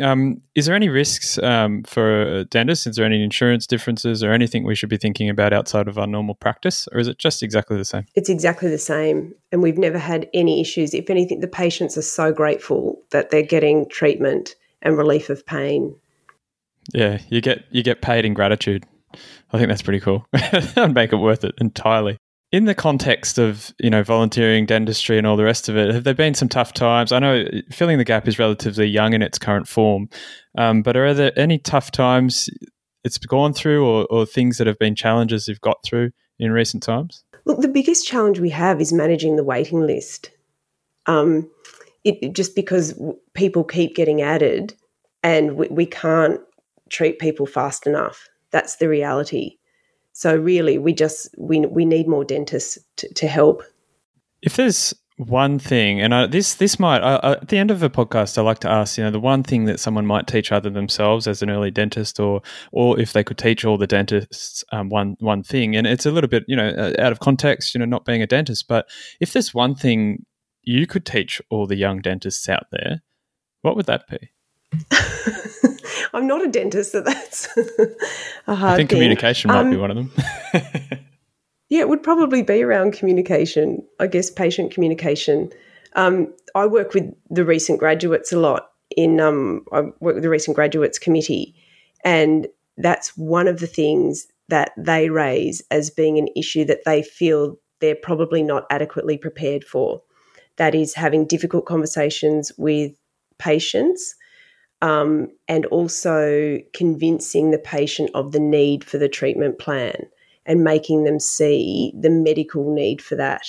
[0.00, 2.86] Um, is there any risks um, for dentists?
[2.86, 6.06] Is there any insurance differences or anything we should be thinking about outside of our
[6.06, 8.06] normal practice, or is it just exactly the same?
[8.14, 10.94] It's exactly the same, and we've never had any issues.
[10.94, 15.96] If anything, the patients are so grateful that they're getting treatment and relief of pain
[16.94, 18.84] yeah, you get you get paid in gratitude.
[19.52, 20.26] I think that's pretty cool.
[20.76, 22.18] and make it worth it entirely.
[22.52, 26.04] In the context of you know volunteering, dentistry, and all the rest of it, have
[26.04, 27.12] there been some tough times?
[27.12, 30.08] I know filling the gap is relatively young in its current form,
[30.56, 32.48] um, but are there any tough times
[33.04, 36.82] it's gone through, or, or things that have been challenges you've got through in recent
[36.82, 37.24] times?
[37.44, 40.30] Look, the biggest challenge we have is managing the waiting list.
[41.06, 41.48] Um,
[42.04, 43.00] it, just because
[43.34, 44.74] people keep getting added,
[45.22, 46.40] and we, we can't
[46.90, 48.28] treat people fast enough.
[48.50, 49.56] That's the reality.
[50.12, 53.62] So really, we just we we need more dentists to, to help.
[54.40, 58.38] If there's one thing, and I, this this might at the end of a podcast,
[58.38, 61.26] I like to ask, you know, the one thing that someone might teach other themselves
[61.26, 62.40] as an early dentist, or
[62.72, 66.10] or if they could teach all the dentists um, one one thing, and it's a
[66.10, 68.86] little bit, you know, uh, out of context, you know, not being a dentist, but
[69.20, 70.24] if there's one thing
[70.62, 73.02] you could teach all the young dentists out there,
[73.62, 74.30] what would that be?
[76.14, 77.48] I'm not a dentist, so that's
[78.46, 78.96] a hard I think thing.
[78.96, 80.12] communication might um, be one of them.
[81.68, 85.52] yeah, it would probably be around communication, I guess, patient communication.
[85.94, 90.30] Um, I work with the recent graduates a lot in, um, I work with the
[90.30, 91.54] recent graduates committee,
[92.04, 92.46] and
[92.78, 97.58] that's one of the things that they raise as being an issue that they feel
[97.80, 100.02] they're probably not adequately prepared for.
[100.56, 102.92] That is having difficult conversations with
[103.38, 104.14] patients
[104.82, 110.06] um, and also convincing the patient of the need for the treatment plan
[110.44, 113.46] and making them see the medical need for that.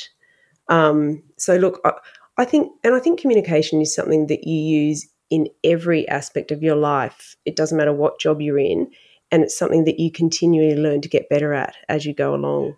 [0.69, 1.93] Um, so, look, I,
[2.37, 6.63] I think, and I think communication is something that you use in every aspect of
[6.63, 7.35] your life.
[7.45, 8.89] It doesn't matter what job you're in,
[9.31, 12.75] and it's something that you continually learn to get better at as you go along.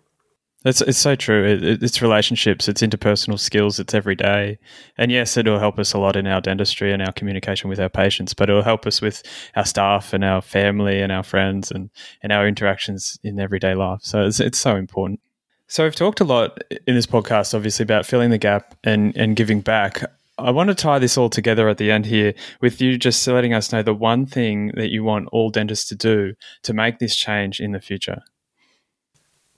[0.62, 1.46] It's it's so true.
[1.46, 4.58] It, it's relationships, it's interpersonal skills, it's every day.
[4.98, 7.88] And yes, it'll help us a lot in our dentistry and our communication with our
[7.88, 9.22] patients, but it'll help us with
[9.56, 11.88] our staff and our family and our friends and,
[12.22, 14.00] and our interactions in everyday life.
[14.02, 15.20] So it's, it's so important.
[15.66, 19.36] So we've talked a lot in this podcast, obviously, about filling the gap and, and
[19.36, 20.02] giving back.
[20.36, 23.54] I want to tie this all together at the end here with you just letting
[23.54, 26.34] us know the one thing that you want all dentists to do
[26.64, 28.20] to make this change in the future.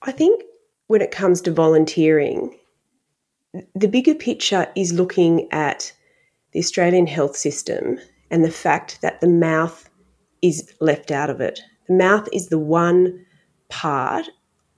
[0.03, 0.43] I think
[0.93, 2.55] when it comes to volunteering,
[3.75, 5.91] the bigger picture is looking at
[6.53, 7.99] the Australian health system
[8.31, 9.89] and the fact that the mouth
[10.43, 11.61] is left out of it.
[11.89, 13.25] The mouth is the one
[13.71, 14.29] part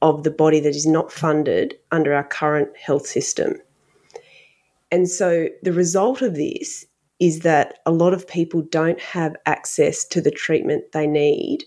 [0.02, 3.54] of the body that is not funded under our current health system.
[4.92, 6.86] And so the result of this
[7.18, 11.64] is that a lot of people don't have access to the treatment they need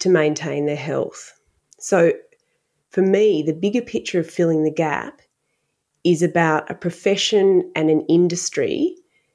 [0.00, 1.38] to maintain their health.
[1.78, 2.12] So
[2.92, 5.22] for me, the bigger picture of filling the gap
[6.04, 8.94] is about a profession and an industry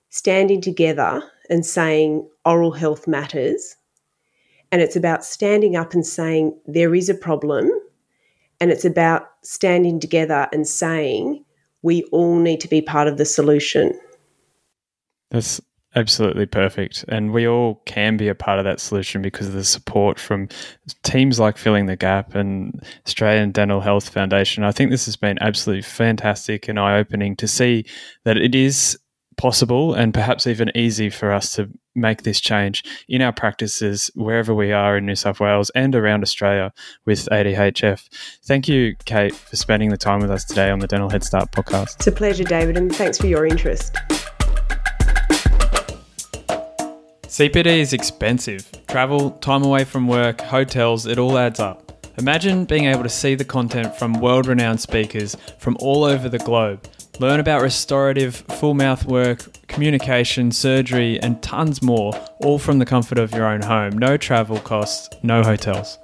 [0.09, 3.75] standing together and saying oral health matters.
[4.71, 7.71] And it's about standing up and saying there is a problem.
[8.59, 11.43] And it's about standing together and saying
[11.81, 13.99] we all need to be part of the solution.
[15.31, 15.59] That's
[15.97, 17.03] Absolutely perfect.
[17.07, 20.47] And we all can be a part of that solution because of the support from
[21.01, 24.63] teams like Filling the Gap and Australian Dental Health Foundation.
[24.63, 27.83] I think this has been absolutely fantastic and eye opening to see
[28.25, 28.99] that it is
[29.37, 34.53] possible and perhaps even easy for us to make this change in our practices wherever
[34.53, 36.71] we are in New South Wales and around Australia
[37.05, 38.07] with ADHF.
[38.45, 41.51] Thank you, Kate, for spending the time with us today on the Dental Head Start
[41.51, 41.95] podcast.
[41.95, 43.95] It's a pleasure, David, and thanks for your interest.
[47.27, 48.71] CPD is expensive.
[48.87, 52.07] Travel, time away from work, hotels, it all adds up.
[52.17, 56.39] Imagine being able to see the content from world renowned speakers from all over the
[56.39, 56.87] globe,
[57.19, 62.13] learn about restorative, full mouth work, communication, surgery, and tons more,
[62.45, 63.97] all from the comfort of your own home.
[63.97, 65.99] No travel costs, no hotels.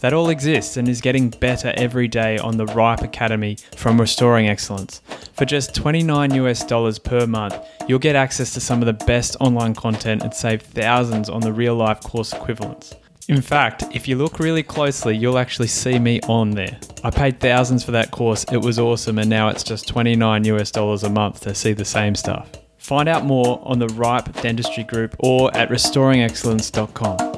[0.00, 4.48] That all exists and is getting better every day on the Ripe Academy from Restoring
[4.48, 5.02] Excellence.
[5.32, 7.56] For just 29 US dollars per month,
[7.88, 11.52] you'll get access to some of the best online content and save thousands on the
[11.52, 12.94] real life course equivalents.
[13.28, 16.78] In fact, if you look really closely, you'll actually see me on there.
[17.04, 20.70] I paid thousands for that course, it was awesome, and now it's just 29 US
[20.70, 22.48] dollars a month to see the same stuff.
[22.78, 27.37] Find out more on the Ripe Dentistry Group or at restoringexcellence.com.